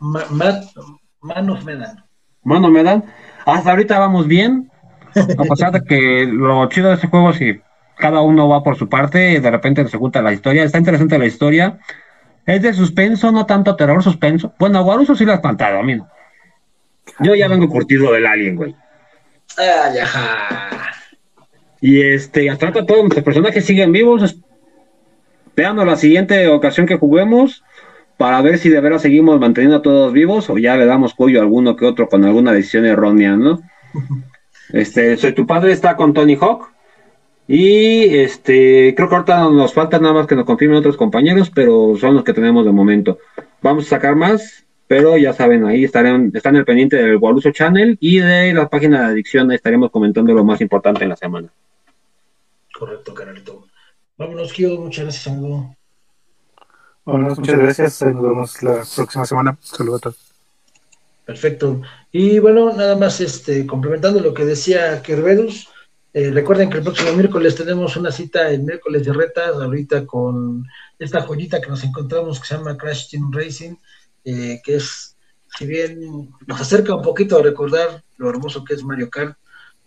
[0.00, 2.04] Man of Medan.
[2.42, 3.04] Man of Medan.
[3.44, 4.70] Hasta ahorita vamos bien.
[5.14, 7.60] A pesar de que lo chido de este juego, si
[7.96, 10.64] cada uno va por su parte, de repente se junta la historia.
[10.64, 11.78] Está interesante la historia.
[12.46, 14.54] Es de suspenso, no tanto terror, suspenso.
[14.58, 16.08] Bueno, a Guaruso sí lo ha espantado, a mí no.
[17.20, 18.74] Yo ya vengo curtido del alien, güey.
[19.58, 20.59] Ay, ajá.
[21.80, 24.36] Y este, hasta ahora todos nuestros personajes siguen vivos.
[25.56, 27.64] Veamos la siguiente ocasión que juguemos
[28.16, 31.40] para ver si de veras seguimos manteniendo a todos vivos o ya le damos cuello
[31.40, 33.60] a alguno que otro con alguna decisión errónea, ¿no?
[34.72, 36.70] Este, soy tu padre, está con Tony Hawk.
[37.48, 41.96] Y este, creo que ahorita nos falta nada más que nos confirmen otros compañeros, pero
[41.96, 43.18] son los que tenemos de momento.
[43.62, 47.96] Vamos a sacar más, pero ya saben, ahí estarán, están el pendiente del Waluso Channel
[48.00, 51.48] y de la página de adicción, estaremos comentando lo más importante en la semana.
[52.80, 53.66] Correcto, canalito.
[54.16, 55.76] Vámonos, Kio, muchas gracias, amigo.
[57.04, 58.00] Bueno, muchas gracias.
[58.00, 59.58] Nos vemos la próxima semana.
[59.60, 60.32] Saludos a todos.
[61.26, 61.82] Perfecto.
[62.10, 65.68] Y bueno, nada más este, complementando lo que decía Kerberus,
[66.14, 70.64] eh, recuerden que el próximo miércoles tenemos una cita el miércoles de retas, ahorita con
[70.98, 73.74] esta joyita que nos encontramos que se llama Crash Team Racing,
[74.24, 75.18] eh, que es,
[75.58, 79.36] si bien nos acerca un poquito a recordar lo hermoso que es Mario Kart,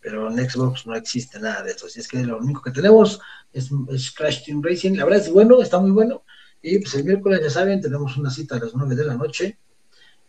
[0.04, 1.88] pero en Xbox no existe nada de eso.
[1.88, 3.22] Así es que lo único que tenemos
[3.54, 3.72] es,
[4.12, 4.98] Crash Team Racing.
[4.98, 6.24] La verdad es bueno, está muy bueno.
[6.62, 9.58] Y pues el miércoles, ya saben, tenemos una cita a las 9 de la noche.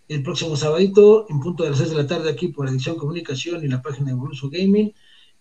[0.07, 3.65] El próximo sabadito, en punto de las 6 de la tarde, aquí por Edición Comunicación
[3.65, 4.95] y la página de Boruso Gaming.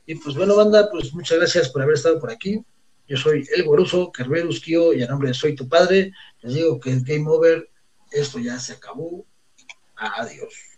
[0.08, 2.66] Y pues bueno, banda, pues muchas gracias por haber estado por aquí.
[3.08, 6.12] Yo soy El Boruso, Kerberus Kio, y a nombre de Soy tu Padre,
[6.42, 7.70] les digo que el Game Over,
[8.12, 9.26] esto ya se acabó.
[9.96, 10.73] Adiós.